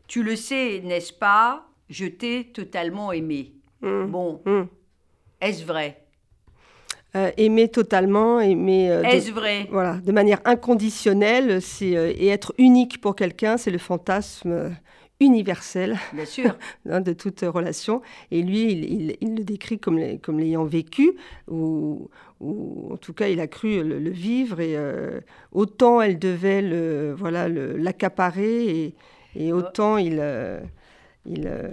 tu 0.07 0.23
le 0.23 0.37
sais, 0.37 0.81
n'est-ce 0.85 1.13
pas? 1.13 1.70
Je 1.91 2.07
t'ai 2.07 2.45
totalement 2.45 3.13
aimé. 3.13 3.53
Mmh. 3.83 4.07
Bon, 4.07 4.41
mmh. 4.47 4.63
est-ce 5.41 5.65
vrai? 5.65 6.01
Euh, 7.17 7.33
aimer 7.37 7.69
totalement, 7.69 8.39
aimer. 8.39 8.91
Euh, 8.91 9.03
Est-ce 9.03 9.33
vrai? 9.33 9.67
Voilà, 9.71 9.97
de 9.97 10.13
manière 10.13 10.39
inconditionnelle, 10.45 11.61
c'est 11.61 11.97
euh, 11.97 12.13
et 12.17 12.29
être 12.29 12.55
unique 12.57 13.01
pour 13.01 13.17
quelqu'un, 13.17 13.57
c'est 13.57 13.73
le 13.73 13.79
fantasme 13.79 14.71
universel 15.19 15.99
Bien 16.13 16.25
sûr. 16.25 16.57
Hein, 16.89 17.01
de 17.01 17.13
toute 17.13 17.41
relation. 17.41 18.01
Et 18.31 18.43
lui, 18.43 19.17
il, 19.21 19.35
le 19.37 19.43
décrit 19.43 19.81
comme, 19.81 20.19
comme 20.21 20.39
l'ayant 20.39 20.65
vécu, 20.65 21.13
ou, 21.49 22.09
ou, 22.41 22.93
en 22.93 22.97
tout 22.97 23.13
cas, 23.13 23.27
il 23.27 23.41
a 23.41 23.49
cru 23.49 23.83
le, 23.83 24.11
vivre, 24.11 24.61
et 24.61 24.77
autant 25.53 26.01
elle 26.01 26.19
devait 26.19 26.63
le, 26.63 27.13
voilà, 27.13 27.49
l'accaparer, 27.49 28.65
et, 28.65 28.95
et, 29.37 29.53
autant 29.53 29.99
il 29.99 30.23
il, 31.27 31.47
euh, 31.47 31.69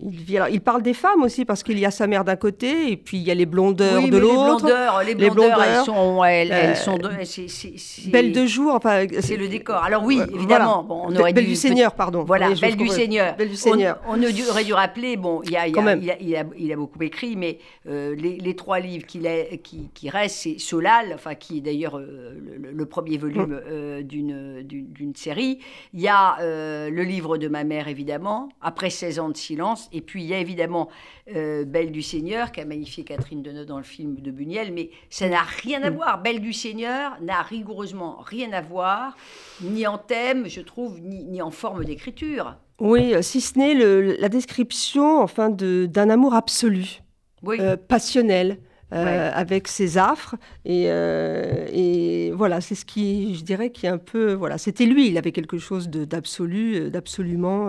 il, 0.00 0.10
vit, 0.10 0.36
alors, 0.38 0.48
il 0.48 0.60
parle 0.60 0.82
des 0.82 0.92
femmes 0.92 1.22
aussi 1.22 1.44
parce 1.44 1.62
qu'il 1.62 1.78
y 1.78 1.86
a 1.86 1.92
sa 1.92 2.08
mère 2.08 2.24
d'un 2.24 2.34
côté 2.34 2.90
et 2.90 2.96
puis 2.96 3.18
il 3.18 3.22
y 3.22 3.30
a 3.30 3.34
les 3.34 3.46
blondeurs 3.46 4.08
de 4.08 4.18
l'autre. 4.18 4.66
Les 4.66 4.72
blondeurs, 4.72 5.02
les 5.04 5.14
blondeurs, 5.14 5.62
elles 5.62 5.84
sont, 5.84 6.24
elles, 6.24 6.50
elles 6.50 6.76
sont 6.76 6.98
de, 6.98 8.10
belles 8.10 8.32
de 8.32 8.44
jour. 8.44 8.74
Enfin, 8.74 9.06
c'est 9.20 9.36
le 9.36 9.46
décor. 9.46 9.84
Alors 9.84 10.02
oui, 10.02 10.20
évidemment. 10.34 10.82
Bon, 10.82 11.02
on 11.06 11.16
aurait 11.16 11.32
Belle 11.32 11.46
du 11.46 11.54
Seigneur, 11.54 11.94
pardon. 11.94 12.24
Voilà, 12.24 12.50
Belle 12.60 12.76
du 12.76 12.88
Seigneur. 12.88 13.36
Belle 13.36 13.50
du 13.50 13.56
Seigneur. 13.56 14.00
On, 14.08 14.20
aurait 14.20 14.64
dû 14.64 14.74
rappeler. 14.74 15.16
Bon, 15.16 15.42
il, 15.44 15.52
y 15.52 15.56
a, 15.56 15.68
il, 15.68 15.78
a, 15.78 15.94
il, 15.94 16.36
a, 16.36 16.44
il, 16.58 16.72
a, 16.72 16.76
beaucoup 16.76 17.02
écrit, 17.02 17.36
mais 17.36 17.58
euh, 17.88 18.16
les, 18.16 18.38
les, 18.38 18.56
trois 18.56 18.80
livres 18.80 19.06
qui, 19.06 19.20
qui, 19.62 19.90
qui 19.94 20.10
restent, 20.10 20.40
c'est 20.42 20.58
Solal, 20.58 21.12
enfin 21.14 21.36
qui 21.36 21.58
est 21.58 21.60
d'ailleurs 21.60 21.98
euh, 21.98 22.34
le, 22.58 22.86
premier 22.86 23.16
volume 23.16 23.60
mm. 23.60 24.02
d'une 24.02 24.62
d'une 24.62 25.14
série. 25.14 25.60
Il 25.94 26.00
y 26.00 26.08
a 26.08 26.36
le 26.40 27.02
livre 27.02 27.38
de 27.38 27.46
ma 27.46 27.62
mère, 27.62 27.86
évidemment 27.86 28.48
après 28.72 28.88
16 28.88 29.18
ans 29.18 29.28
de 29.28 29.36
silence. 29.36 29.88
Et 29.92 30.00
puis 30.00 30.22
il 30.22 30.28
y 30.28 30.34
a 30.34 30.38
évidemment 30.38 30.88
euh, 31.36 31.66
Belle 31.66 31.92
du 31.92 32.00
Seigneur, 32.00 32.52
qui 32.52 32.60
a 32.60 32.64
magnifié 32.64 33.04
Catherine 33.04 33.42
Deneuve 33.42 33.66
dans 33.66 33.76
le 33.76 33.84
film 33.84 34.16
de 34.18 34.30
Buniel, 34.30 34.72
mais 34.72 34.88
ça 35.10 35.28
n'a 35.28 35.42
rien 35.42 35.82
à 35.82 35.90
mm. 35.90 35.94
voir. 35.94 36.22
Belle 36.22 36.40
du 36.40 36.54
Seigneur 36.54 37.18
n'a 37.20 37.42
rigoureusement 37.42 38.16
rien 38.20 38.50
à 38.54 38.62
voir, 38.62 39.14
ni 39.60 39.86
en 39.86 39.98
thème, 39.98 40.48
je 40.48 40.62
trouve, 40.62 41.00
ni, 41.00 41.42
en 41.42 41.50
forme 41.50 41.84
d'écriture. 41.84 42.56
Oui, 42.80 43.14
euh, 43.14 43.20
si 43.20 43.42
ce 43.42 43.58
n'est 43.58 43.74
la 43.74 44.28
description 44.30 45.20
enfin, 45.20 45.50
d'un 45.50 46.08
amour 46.08 46.34
absolu, 46.34 47.02
euh, 47.46 47.76
passionnel. 47.76 48.58
Avec 48.92 49.68
ses 49.68 49.98
affres. 49.98 50.36
Et, 50.64 50.84
et 50.84 52.30
voilà, 52.32 52.60
c'est 52.60 52.74
ce 52.74 52.84
qui, 52.84 53.34
je 53.34 53.42
dirais, 53.42 53.70
qui 53.70 53.86
est 53.86 53.90
un 53.90 53.98
peu. 53.98 54.32
Voilà, 54.34 54.58
c'était 54.58 54.84
lui, 54.84 55.08
il 55.08 55.18
avait 55.18 55.32
quelque 55.32 55.58
chose 55.58 55.88
d'absolu, 55.88 56.90
d'absolument 56.90 57.68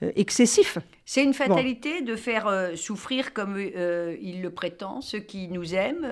excessif. 0.00 0.78
C'est 1.04 1.22
une 1.24 1.34
fatalité 1.34 2.02
de 2.02 2.16
faire 2.16 2.70
souffrir 2.74 3.32
comme 3.32 3.58
il 3.58 4.42
le 4.42 4.50
prétend 4.50 5.00
ceux 5.00 5.20
qui 5.20 5.48
nous 5.48 5.74
aiment, 5.74 6.06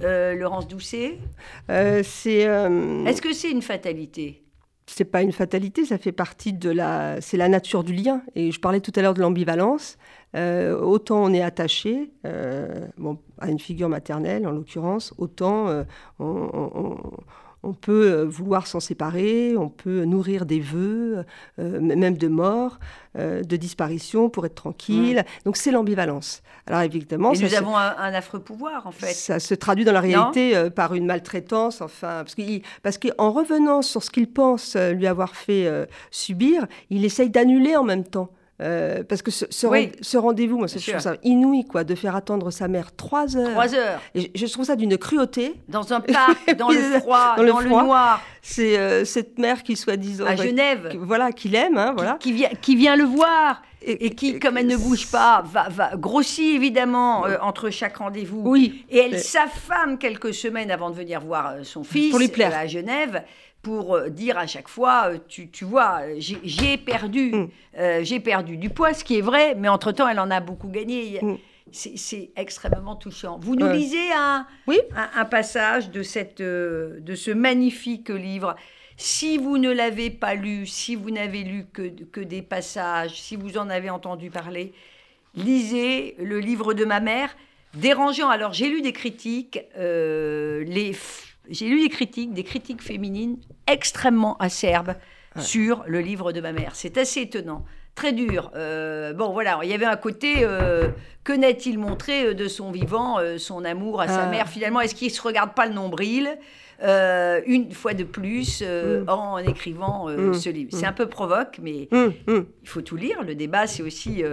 Laurence 0.00 0.68
Doucet? 0.68 1.18
C'est, 1.68 2.40
Est-ce 2.40 3.22
que 3.22 3.32
c'est 3.32 3.50
une 3.50 3.62
fatalité? 3.62 4.43
C'est 4.86 5.04
pas 5.04 5.22
une 5.22 5.32
fatalité, 5.32 5.84
ça 5.84 5.98
fait 5.98 6.12
partie 6.12 6.52
de 6.52 6.70
la, 6.70 7.20
c'est 7.20 7.36
la 7.36 7.48
nature 7.48 7.84
du 7.84 7.94
lien. 7.94 8.22
Et 8.34 8.52
je 8.52 8.60
parlais 8.60 8.80
tout 8.80 8.92
à 8.96 9.02
l'heure 9.02 9.14
de 9.14 9.20
l'ambivalence. 9.20 9.96
Euh, 10.36 10.78
autant 10.78 11.22
on 11.22 11.32
est 11.32 11.42
attaché 11.42 12.10
euh, 12.26 12.86
à 13.38 13.50
une 13.50 13.58
figure 13.58 13.88
maternelle, 13.88 14.46
en 14.46 14.50
l'occurrence, 14.50 15.14
autant 15.16 15.68
euh, 15.68 15.84
on, 16.18 17.06
peut 17.72 18.22
vouloir 18.22 18.66
s'en 18.66 18.80
séparer, 18.80 19.56
on 19.56 19.68
peut 19.68 20.04
nourrir 20.04 20.44
des 20.46 20.60
vœux, 20.60 21.24
même 21.58 22.16
de 22.16 22.28
mort, 22.28 22.78
de 23.16 23.56
disparition 23.56 24.28
pour 24.28 24.44
être 24.46 24.54
tranquille. 24.54 25.18
Mmh. 25.18 25.44
Donc 25.44 25.56
c'est 25.56 25.70
l'ambivalence. 25.70 26.42
Alors 26.66 26.80
évidemment, 26.82 27.32
et 27.32 27.38
nous 27.38 27.54
avons 27.54 27.76
un, 27.76 28.14
affreux 28.14 28.40
pouvoir 28.40 28.86
en 28.86 28.92
fait. 28.92 29.12
Ça 29.12 29.38
se 29.38 29.54
traduit 29.54 29.84
dans 29.84 29.92
la 29.92 30.00
réalité 30.00 30.68
par 30.70 30.94
une 30.94 31.06
maltraitance, 31.06 31.80
enfin, 31.80 32.24
parce 32.24 32.34
qu'en 32.34 32.58
parce 32.82 32.98
qu'en 32.98 33.30
revenant 33.30 33.82
sur 33.82 34.02
ce 34.02 34.10
qu'il 34.10 34.30
pense 34.30 34.76
lui 34.76 35.06
avoir 35.06 35.36
fait 35.36 35.68
subir, 36.10 36.66
il 36.90 37.04
essaye 37.04 37.30
d'annuler 37.30 37.76
en 37.76 37.84
même 37.84 38.04
temps. 38.04 38.30
Euh, 38.62 39.02
parce 39.02 39.22
que 39.22 39.32
ce, 39.32 39.46
ce, 39.50 40.16
rendez-vous, 40.16 40.58
moi, 40.58 40.68
je 40.68 40.90
trouve 40.90 41.00
ça 41.00 41.16
inouï, 41.24 41.64
quoi, 41.64 41.82
de 41.82 41.94
faire 41.96 42.14
attendre 42.14 42.52
sa 42.52 42.68
mère 42.68 42.94
trois 42.94 43.36
heures. 43.36 43.50
Trois 43.50 43.74
heures. 43.74 44.00
Et 44.14 44.30
je, 44.34 44.46
trouve 44.46 44.64
ça 44.64 44.76
d'une 44.76 44.96
cruauté. 44.96 45.54
Dans 45.68 45.92
un 45.92 46.00
parc, 46.00 46.54
dans 46.56 46.70
le 46.70 46.80
froid, 47.00 47.34
dans, 47.36 47.42
le, 47.42 47.68
noir. 47.68 48.22
C'est 48.42 48.78
euh, 48.78 49.04
cette 49.04 49.38
mère 49.38 49.64
qui, 49.64 49.74
soi-disant. 49.74 50.26
À 50.26 50.36
Genève. 50.36 50.96
voilà, 51.00 51.32
qui 51.32 51.48
l'aime, 51.48 51.78
hein, 51.78 51.94
voilà. 51.96 52.16
Qui, 52.20 52.32
vient, 52.32 52.50
qui 52.60 52.76
vient 52.76 52.94
le 52.94 53.04
voir. 53.04 53.62
Et, 53.86 54.14
qui, 54.14 54.38
comme 54.38 54.56
elle 54.56 54.66
ne 54.66 54.78
bouge 54.78 55.10
pas, 55.10 55.44
va, 55.44 55.68
va 55.68 55.94
grossit 55.96 56.54
évidemment 56.54 57.26
euh, 57.26 57.36
entre 57.42 57.68
chaque 57.68 57.98
rendez-vous. 57.98 58.40
Oui. 58.42 58.86
Et 58.88 58.96
elle 58.96 59.18
s'affame 59.18 59.98
quelques 59.98 60.32
semaines 60.32 60.70
avant 60.70 60.88
de 60.88 60.94
venir 60.94 61.20
voir 61.20 61.56
son 61.64 61.84
fils 61.84 62.10
Pour 62.10 62.18
lui 62.18 62.28
plaire. 62.28 62.56
à 62.56 62.66
Genève 62.66 63.22
pour 63.64 63.96
euh, 63.96 64.10
dire 64.10 64.38
à 64.38 64.46
chaque 64.46 64.68
fois, 64.68 65.08
euh, 65.08 65.18
tu, 65.26 65.48
tu 65.48 65.64
vois, 65.64 66.02
j'ai 66.18 66.76
perdu, 66.76 67.32
mm. 67.32 67.48
euh, 67.78 68.00
j'ai 68.04 68.20
perdu 68.20 68.56
du 68.56 68.70
poids, 68.70 68.94
ce 68.94 69.02
qui 69.02 69.18
est 69.18 69.22
vrai, 69.22 69.56
mais 69.56 69.68
entre-temps, 69.68 70.06
elle 70.06 70.20
en 70.20 70.30
a 70.30 70.38
beaucoup 70.38 70.68
gagné. 70.68 71.18
Mm. 71.20 71.36
C'est 71.72 72.30
extrêmement 72.36 72.94
touchant. 72.94 73.40
Vous 73.40 73.56
nous 73.56 73.68
lisez 73.68 74.12
un, 74.14 74.46
oui. 74.68 74.78
un, 74.94 75.24
passage 75.24 75.90
de, 75.90 76.02
cette, 76.02 76.40
de 76.40 77.14
ce 77.16 77.30
magnifique 77.32 78.10
livre. 78.10 78.54
Si 78.96 79.38
vous 79.38 79.58
ne 79.58 79.72
l'avez 79.72 80.10
pas 80.10 80.34
lu, 80.34 80.66
si 80.66 80.94
vous 80.94 81.10
n'avez 81.10 81.42
lu 81.42 81.66
que, 81.72 81.88
que 82.12 82.20
des 82.20 82.42
passages, 82.42 83.20
si 83.20 83.34
vous 83.34 83.58
en 83.58 83.70
avez 83.70 83.90
entendu 83.90 84.30
parler, 84.30 84.72
lisez 85.34 86.14
le 86.18 86.38
livre 86.38 86.74
de 86.74 86.84
ma 86.84 87.00
mère. 87.00 87.34
Dérangeant. 87.72 88.28
Alors, 88.28 88.52
j'ai 88.52 88.68
lu 88.68 88.82
des 88.82 88.92
critiques. 88.92 89.58
les 89.74 90.92
j'ai 91.50 91.68
lu 91.68 91.82
des 91.82 91.88
critiques, 91.88 92.32
des 92.32 92.44
critiques 92.44 92.82
féminines 92.82 93.38
extrêmement 93.66 94.36
acerbes 94.38 94.94
sur 95.38 95.84
le 95.86 96.00
livre 96.00 96.32
de 96.32 96.40
ma 96.40 96.52
mère. 96.52 96.72
C'est 96.74 96.96
assez 96.98 97.22
étonnant. 97.22 97.64
Très 97.94 98.12
dur. 98.12 98.50
Euh, 98.56 99.12
bon, 99.12 99.32
voilà, 99.32 99.60
il 99.62 99.70
y 99.70 99.74
avait 99.74 99.84
un 99.84 99.96
côté. 99.96 100.38
Euh, 100.40 100.88
que 101.22 101.32
n'a-t-il 101.32 101.78
montré 101.78 102.26
euh, 102.26 102.34
de 102.34 102.48
son 102.48 102.70
vivant, 102.70 103.18
son 103.38 103.64
amour 103.64 104.00
à 104.00 104.08
sa 104.08 104.24
ah. 104.24 104.30
mère 104.30 104.48
Finalement, 104.48 104.80
est-ce 104.80 104.94
qu'il 104.94 105.08
ne 105.08 105.12
se 105.12 105.22
regarde 105.22 105.54
pas 105.54 105.66
le 105.66 105.74
nombril 105.74 106.36
une 107.46 107.72
fois 107.72 107.94
de 107.94 108.04
plus 108.04 108.62
mm. 108.62 109.08
en 109.08 109.38
écrivant 109.38 110.08
mm. 110.08 110.34
ce 110.34 110.50
livre? 110.50 110.70
C'est 110.72 110.86
mm. 110.86 110.88
un 110.88 110.92
peu 110.92 111.06
provoque, 111.06 111.60
mais 111.62 111.88
il 112.26 112.68
faut 112.68 112.82
tout 112.82 112.96
lire. 112.96 113.22
Le 113.22 113.34
débat, 113.34 113.66
c'est 113.66 113.82
aussi 113.82 114.24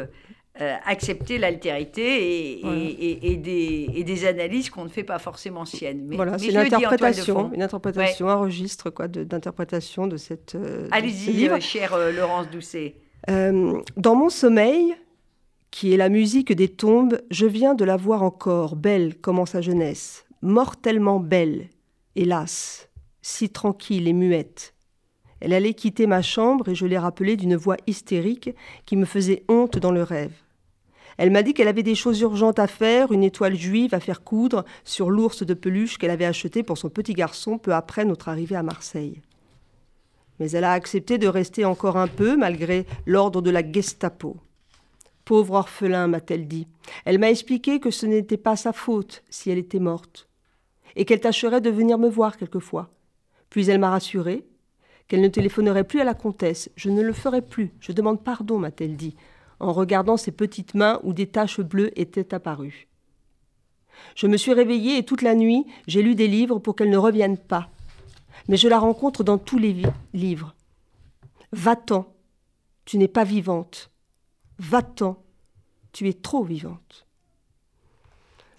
euh, 0.59 0.75
accepter 0.85 1.37
l'altérité 1.37 2.59
et, 2.59 3.31
et, 3.31 4.03
des, 4.03 4.25
analyses 4.25 4.69
qu'on 4.69 4.83
ne 4.83 4.89
fait 4.89 5.05
pas 5.05 5.17
forcément 5.17 5.63
siennes. 5.63 6.03
Mais, 6.05 6.17
voilà, 6.17 6.37
c'est 6.37 6.49
une 6.49 6.57
interprétation, 6.57 7.53
une 7.53 7.63
interprétation, 7.63 8.27
un 8.27 8.35
registre 8.35 8.89
quoi, 8.89 9.07
d'interprétation 9.07 10.07
de, 10.07 10.17
cette. 10.17 10.55
Euh, 10.55 10.89
Allez-y, 10.91 11.47
euh, 11.47 11.57
chère 11.61 11.97
Laurence 12.11 12.49
Doucet. 12.49 12.95
dans 13.29 14.15
mon 14.15 14.29
sommeil, 14.29 14.93
qui 15.71 15.93
est 15.93 15.97
la 15.97 16.09
musique 16.09 16.51
des 16.51 16.67
tombes, 16.67 17.21
je 17.31 17.45
viens 17.45 17.73
de 17.73 17.85
la 17.85 17.95
voir 17.95 18.21
encore, 18.21 18.75
belle 18.75 19.15
comme 19.15 19.39
en 19.39 19.45
sa 19.45 19.61
jeunesse, 19.61 20.25
mortellement 20.41 21.21
belle, 21.21 21.69
hélas, 22.17 22.89
si 23.21 23.49
tranquille 23.49 24.05
et 24.09 24.13
muette. 24.13 24.73
Elle 25.41 25.54
allait 25.54 25.73
quitter 25.73 26.06
ma 26.06 26.21
chambre 26.21 26.69
et 26.69 26.75
je 26.75 26.86
l'ai 26.86 26.99
rappelée 26.99 27.36
d'une 27.36 27.56
voix 27.56 27.77
hystérique 27.88 28.51
qui 28.86 28.95
me 28.95 29.06
faisait 29.06 29.43
honte 29.49 29.80
dans 29.80 29.91
le 29.91 30.04
rêve. 30.04 30.34
Elle 31.17 31.32
m'a 31.32 31.43
dit 31.43 31.54
qu'elle 31.54 31.67
avait 31.67 31.84
des 31.84 31.95
choses 31.95 32.21
urgentes 32.21 32.60
à 32.60 32.67
faire, 32.67 33.12
une 33.12 33.23
étoile 33.23 33.56
juive 33.56 33.93
à 33.93 33.99
faire 33.99 34.23
coudre 34.23 34.63
sur 34.86 35.10
l'ours 35.10 35.43
de 35.43 35.54
peluche 35.54 35.97
qu'elle 35.97 36.12
avait 36.12 36.25
acheté 36.25 36.63
pour 36.63 36.77
son 36.77 36.89
petit 36.89 37.13
garçon 37.13 37.58
peu 37.58 37.73
après 37.73 38.06
notre 38.06 38.30
arrivée 38.30 38.56
à 38.56 38.63
Marseille. 38.63 39.21
Mais 40.39 40.51
elle 40.51 40.63
a 40.63 40.73
accepté 40.73 41.17
de 41.17 41.27
rester 41.27 41.65
encore 41.65 41.97
un 41.97 42.08
peu 42.08 42.38
malgré 42.38 42.86
l'ordre 43.06 43.41
de 43.41 43.49
la 43.49 43.69
Gestapo. 43.69 44.38
Pauvre 45.25 45.56
orphelin, 45.56 46.08
m'a-t-elle 46.08 46.47
dit. 46.47 46.67
Elle 47.06 47.19
m'a 47.19 47.30
expliqué 47.30 47.80
que 47.80 47.91
ce 47.91 48.06
n'était 48.06 48.38
pas 48.38 48.56
sa 48.56 48.73
faute 48.73 49.23
si 49.30 49.51
elle 49.51 49.60
était 49.60 49.80
morte, 49.80 50.27
et 50.95 51.06
qu'elle 51.06 51.19
tâcherait 51.19 51.62
de 51.62 51.69
venir 51.69 51.97
me 51.97 52.10
voir 52.10 52.38
quelquefois. 52.38 52.89
Puis 53.49 53.69
elle 53.69 53.80
m'a 53.80 53.91
rassurée 53.91 54.45
qu'elle 55.12 55.19
ne 55.19 55.28
téléphonerait 55.28 55.84
plus 55.84 56.00
à 56.00 56.06
la 56.06 56.13
comtesse. 56.13 56.69
Je 56.78 56.89
ne 56.89 57.02
le 57.02 57.12
ferai 57.12 57.41
plus. 57.41 57.74
Je 57.82 57.91
demande 57.91 58.24
pardon, 58.24 58.58
m'a-t-elle 58.58 58.95
dit, 58.95 59.17
en 59.60 59.74
regardant 59.74 60.15
ses 60.15 60.32
petites 60.32 60.74
mains 60.74 61.02
où 61.04 61.12
des 61.12 61.28
taches 61.28 61.60
bleues 61.60 61.91
étaient 62.00 62.34
apparues. 62.34 62.88
Je 64.15 64.28
me 64.28 64.38
suis 64.38 64.54
réveillée 64.54 64.97
et 64.97 65.04
toute 65.04 65.21
la 65.21 65.36
nuit, 65.36 65.65
j'ai 65.86 66.02
lu 66.02 66.15
des 66.15 66.30
livres 66.30 66.60
pour 66.60 66.78
qu'elle 66.78 66.89
ne 66.89 66.95
revienne 66.95 67.38
pas. 67.38 67.69
Mais 68.47 68.56
je 68.56 68.69
la 68.69 68.80
rencontre 68.80 69.26
dans 69.26 69.38
tous 69.38 69.58
les 69.58 69.76
livres. 70.13 70.56
Va-t'en, 71.52 72.08
tu 72.86 72.97
n'es 72.97 73.10
pas 73.10 73.26
vivante. 73.26 73.91
Va-t'en, 74.60 75.21
tu 75.91 76.08
es 76.08 76.13
trop 76.13 76.45
vivante. 76.45 77.06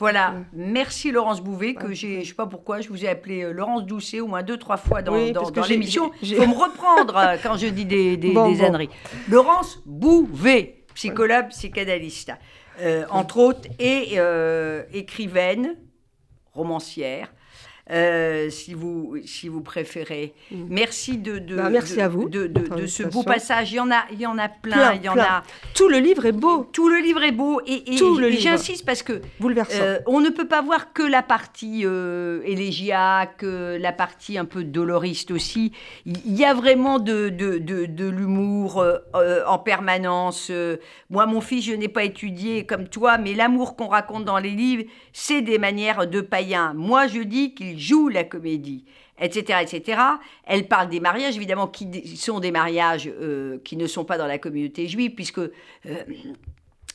Voilà, 0.02 0.34
merci 0.52 1.12
Laurence 1.12 1.40
Bouvet, 1.40 1.74
que 1.74 1.92
j'ai, 1.92 2.24
je 2.24 2.30
sais 2.30 2.34
pas 2.34 2.48
pourquoi, 2.48 2.80
je 2.80 2.88
vous 2.88 3.04
ai 3.04 3.08
appelé 3.08 3.44
euh, 3.44 3.52
Laurence 3.52 3.86
Doucet 3.86 4.18
au 4.18 4.26
moins 4.26 4.42
deux, 4.42 4.56
trois 4.56 4.76
fois 4.76 5.00
dans, 5.00 5.14
l'émission. 5.14 6.10
Il 6.20 6.34
faut 6.34 6.46
me 6.48 6.56
reprendre 6.56 7.16
euh, 7.16 7.36
quand 7.40 7.56
je 7.56 7.68
dis 7.68 7.84
des, 7.84 8.16
des, 8.16 8.36
âneries. 8.64 8.90
Laurence 9.28 9.80
Bouvet, 9.86 10.82
psychologue, 10.94 11.50
psychanalyste, 11.50 12.32
euh, 12.80 13.04
entre 13.10 13.38
autres, 13.38 13.68
et 13.78 14.18
écrivaine, 14.92 15.76
romancière. 16.52 17.32
Euh, 17.90 18.48
si, 18.48 18.74
vous, 18.74 19.16
si 19.24 19.48
vous 19.48 19.60
préférez. 19.60 20.34
Mm. 20.52 20.66
Merci 20.68 21.18
de, 21.18 21.38
de, 21.38 21.56
bah, 21.56 21.68
merci 21.68 22.00
à 22.00 22.06
vous 22.06 22.28
de, 22.28 22.46
de, 22.46 22.86
ce 22.86 23.02
beau 23.02 23.24
passage. 23.24 23.72
Il 23.72 23.76
y 23.76 23.80
en 23.80 23.90
a, 23.90 24.04
il 24.12 24.20
y 24.20 24.26
en 24.26 24.38
a 24.38 24.48
plein. 24.48 24.94
il 24.94 25.02
y 25.02 25.08
en 25.08 25.18
a. 25.18 25.42
Tout 25.74 25.88
le 25.88 25.98
livre 25.98 26.24
est 26.26 26.32
beau. 26.32 26.68
Tout 26.72 26.88
le 26.88 26.98
livre 26.98 27.24
est 27.24 27.32
beau 27.32 27.60
et, 27.66 27.92
et, 27.92 28.38
j'insiste 28.38 28.86
parce 28.86 29.02
que 29.02 29.20
euh, 29.42 29.98
on 30.06 30.20
ne 30.20 30.28
peut 30.28 30.46
pas 30.46 30.62
voir 30.62 30.92
que 30.92 31.02
la 31.02 31.22
partie 31.22 31.82
euh, 31.84 32.40
élégiaque, 32.44 33.42
la 33.42 33.92
partie 33.92 34.38
un 34.38 34.44
peu 34.44 34.62
doloriste 34.62 35.32
aussi. 35.32 35.72
Il 36.06 36.38
y 36.38 36.44
a 36.44 36.54
vraiment 36.54 37.00
de, 37.00 37.30
de, 37.30 37.58
de 37.58 38.08
l'humour 38.08 38.84
en 39.12 39.58
permanence. 39.58 40.52
moi, 41.10 41.26
mon 41.26 41.40
fils, 41.40 41.64
je 41.64 41.72
n'ai 41.72 41.88
pas 41.88 42.04
étudié 42.04 42.64
comme 42.64 42.86
toi, 42.86 43.18
mais 43.18 43.34
l'amour 43.34 43.74
qu'on 43.74 43.88
raconte 43.88 44.24
dans 44.24 44.38
les 44.38 44.50
livres, 44.50 44.84
c'est 45.12 45.42
des 45.42 45.58
manières 45.58 46.06
de 46.06 46.20
païens. 46.20 46.74
Moi, 46.74 47.08
je 47.08 47.22
dis 47.22 47.54
qu'il 47.54 47.71
joue 47.78 48.08
la 48.08 48.24
comédie, 48.24 48.84
etc., 49.18 49.60
etc. 49.62 50.00
Elle 50.44 50.68
parle 50.68 50.88
des 50.88 51.00
mariages, 51.00 51.36
évidemment, 51.36 51.68
qui 51.68 52.16
sont 52.16 52.40
des 52.40 52.50
mariages 52.50 53.08
euh, 53.08 53.58
qui 53.64 53.76
ne 53.76 53.86
sont 53.86 54.04
pas 54.04 54.18
dans 54.18 54.26
la 54.26 54.38
communauté 54.38 54.88
juive, 54.88 55.14
puisque 55.14 55.38
euh, 55.38 55.50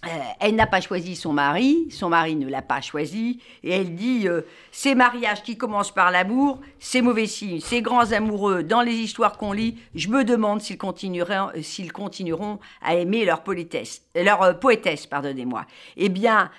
euh, 0.08 0.20
elle 0.40 0.56
n'a 0.56 0.68
pas 0.68 0.80
choisi 0.80 1.16
son 1.16 1.34
mari, 1.34 1.88
son 1.92 2.10
mari 2.10 2.36
ne 2.36 2.48
l'a 2.48 2.62
pas 2.62 2.82
choisi, 2.82 3.40
et 3.64 3.72
elle 3.72 3.96
dit 3.96 4.28
euh, 4.28 4.42
ces 4.72 4.96
mariages 4.96 5.44
qui 5.44 5.58
commencent 5.58 5.94
par 5.94 6.12
l'amour, 6.12 6.60
c'est 6.80 7.02
mauvais 7.02 7.26
signe. 7.26 7.60
Ces 7.60 7.82
grands 7.82 8.12
amoureux, 8.12 8.64
dans 8.64 8.82
les 8.82 8.94
histoires 8.94 9.38
qu'on 9.38 9.52
lit, 9.52 9.78
je 9.96 10.08
me 10.10 10.24
demande 10.24 10.62
s'ils 10.62 10.78
continueront, 10.78 11.50
s'ils 11.62 11.92
continueront 11.92 12.60
à 12.82 12.96
aimer 12.96 13.26
leur 13.26 13.44
politesse, 13.44 14.02
leur 14.16 14.42
euh, 14.44 14.54
poétesse, 14.54 15.06
pardonnez-moi. 15.08 15.66
Eh 15.98 16.10
bien, 16.10 16.50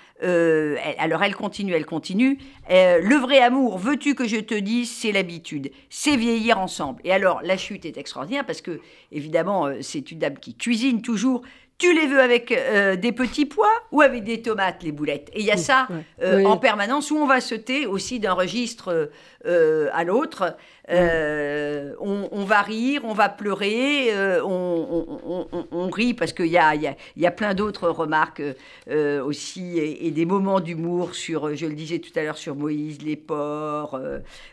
alors 0.97 1.23
elle 1.23 1.33
continue, 1.33 1.71
elle 1.71 1.85
continue. 1.85 2.39
le 2.69 3.15
vrai 3.15 3.39
amour, 3.39 3.77
veux-tu 3.77 4.15
que 4.15 4.27
je 4.27 4.35
te 4.35 4.53
dise, 4.53 4.91
c'est 4.91 5.13
l'habitude, 5.13 5.71
c'est 5.89 6.17
vieillir 6.17 6.59
ensemble. 6.59 6.99
Et 7.05 7.13
alors 7.13 7.39
la 7.41 7.55
chute 7.55 7.85
est 7.85 7.95
extraordinaire 7.95 8.45
parce 8.45 8.59
que 8.59 8.81
évidemment 9.13 9.69
c'est 9.79 10.11
une 10.11 10.19
dame 10.19 10.37
qui 10.37 10.55
cuisine 10.57 11.01
toujours 11.01 11.43
tu 11.79 11.93
les 11.93 12.07
veux 12.07 12.19
avec 12.19 12.51
euh, 12.51 12.97
des 12.97 13.13
petits 13.13 13.45
pois 13.45 13.71
ou 13.91 14.01
avec 14.01 14.25
des 14.25 14.41
tomates, 14.41 14.83
les 14.83 14.91
boulettes? 14.91 15.29
Et 15.33 15.39
il 15.39 15.45
y 15.45 15.51
a 15.51 15.57
ça 15.57 15.87
euh, 16.21 16.43
en 16.43 16.57
permanence 16.57 17.09
où 17.09 17.17
on 17.17 17.25
va 17.25 17.39
sauter 17.39 17.87
aussi 17.87 18.19
d'un 18.19 18.33
registre 18.33 19.09
euh, 19.45 19.89
à 19.93 20.03
l'autre. 20.03 20.57
Euh, 20.89 21.93
on, 21.99 22.43
va 22.45 22.61
rire, 22.61 23.01
on 23.03 23.13
va 23.13 23.29
pleurer, 23.29 24.07
euh, 24.11 24.41
on, 24.43 25.89
rit 25.89 26.13
parce 26.13 26.33
qu'il 26.33 26.47
y 26.47 26.57
a, 26.57 26.75
y, 26.75 26.89
y 27.17 27.25
a, 27.25 27.31
plein 27.31 27.53
d'autres 27.53 27.89
remarques 27.89 28.41
euh, 28.89 29.23
aussi 29.23 29.77
et, 29.77 30.11
des 30.11 30.25
moments 30.25 30.59
d'humour 30.59 31.13
sur, 31.13 31.55
je 31.55 31.65
le 31.65 31.73
disais 31.73 31.99
tout 31.99 32.11
à 32.15 32.23
l'heure, 32.23 32.37
sur 32.37 32.55
Moïse, 32.55 33.01
les 33.03 33.15
porcs, 33.15 33.99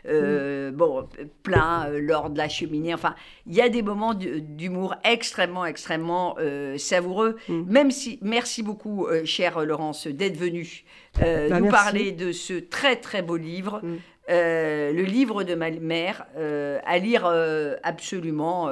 mm. 0.05 0.71
bon, 0.71 1.07
plein, 1.43 1.89
lors 1.89 2.29
de 2.29 2.37
la 2.37 2.49
cheminée. 2.49 2.93
Enfin, 2.93 3.15
il 3.47 3.55
y 3.55 3.61
a 3.61 3.69
des 3.69 3.81
moments 3.81 4.13
d'humour 4.13 4.95
extrêmement, 5.03 5.65
extrêmement 5.65 6.35
savoureux. 6.77 7.37
Mm. 7.47 7.63
Même 7.67 7.91
si, 7.91 8.19
merci 8.21 8.61
beaucoup, 8.61 9.07
chère 9.25 9.63
Laurence, 9.65 10.07
d'être 10.07 10.37
venue 10.37 10.83
bah, 11.19 11.59
nous 11.59 11.69
parler 11.69 12.11
de 12.11 12.31
ce 12.31 12.53
très, 12.53 12.97
très 12.97 13.21
beau 13.21 13.37
livre. 13.37 13.81
Mm. 13.83 13.95
Euh, 14.29 14.91
le 14.91 15.03
livre 15.03 15.43
de 15.43 15.55
ma 15.55 15.71
mère, 15.71 16.25
euh, 16.35 16.79
à 16.85 16.97
lire 16.97 17.25
euh, 17.25 17.77
absolument. 17.83 18.69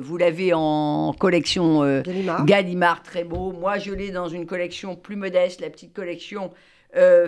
vous 0.00 0.16
l'avez 0.16 0.52
en 0.52 1.14
collection 1.18 2.02
Gallimard. 2.44 3.02
très 3.02 3.24
beau. 3.24 3.52
Moi, 3.52 3.78
je 3.78 3.92
l'ai 3.92 4.10
dans 4.10 4.28
une 4.28 4.46
collection 4.46 4.96
plus 4.96 5.16
modeste, 5.16 5.60
la 5.60 5.70
petite 5.70 5.92
collection 5.92 6.50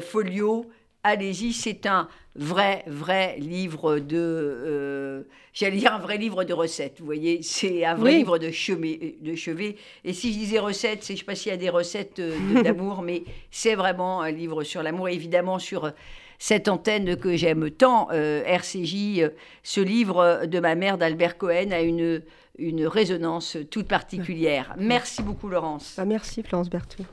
Folio. 0.00 0.66
allez-y, 1.04 1.52
c'est 1.52 1.86
un 1.86 2.08
vrai, 2.34 2.82
vrai 2.86 3.36
livre 3.38 3.98
de, 3.98 5.26
j'allais 5.52 5.76
dire 5.76 5.92
un 5.92 5.98
vrai 5.98 6.16
livre 6.16 6.44
de 6.44 6.52
recettes, 6.54 6.96
vous 7.00 7.06
voyez, 7.06 7.42
c'est 7.42 7.84
un 7.84 7.94
vrai 7.94 8.12
livre 8.12 8.38
de 8.38 8.50
chevet, 8.50 9.16
de 9.20 9.34
chevet. 9.34 9.76
Et 10.04 10.12
si 10.12 10.32
je 10.32 10.38
disais 10.38 10.58
recettes, 10.58 11.02
c'est, 11.02 11.08
je 11.08 11.12
ne 11.12 11.18
sais 11.18 11.24
pas 11.24 11.34
s'il 11.34 11.50
y 11.50 11.54
a 11.54 11.58
des 11.58 11.68
recettes 11.68 12.20
d'amour, 12.64 13.02
mais 13.02 13.24
c'est 13.50 13.74
vraiment 13.74 14.22
un 14.22 14.30
livre 14.30 14.64
sur 14.64 14.82
l'amour, 14.82 15.08
évidemment 15.08 15.58
sur 15.58 15.92
cette 16.38 16.68
antenne 16.68 17.16
que 17.16 17.36
j'aime 17.36 17.70
tant, 17.70 18.08
euh, 18.12 18.42
RCJ, 18.44 19.30
ce 19.62 19.80
livre 19.80 20.46
de 20.46 20.60
ma 20.60 20.74
mère 20.74 20.98
d'Albert 20.98 21.36
Cohen 21.36 21.70
a 21.72 21.80
une, 21.80 22.22
une 22.58 22.86
résonance 22.86 23.56
toute 23.70 23.88
particulière. 23.88 24.74
Merci 24.78 25.22
beaucoup 25.22 25.48
Laurence. 25.48 25.94
Bah, 25.96 26.04
merci 26.04 26.42
Florence 26.42 26.70
Berthoud. 26.70 27.06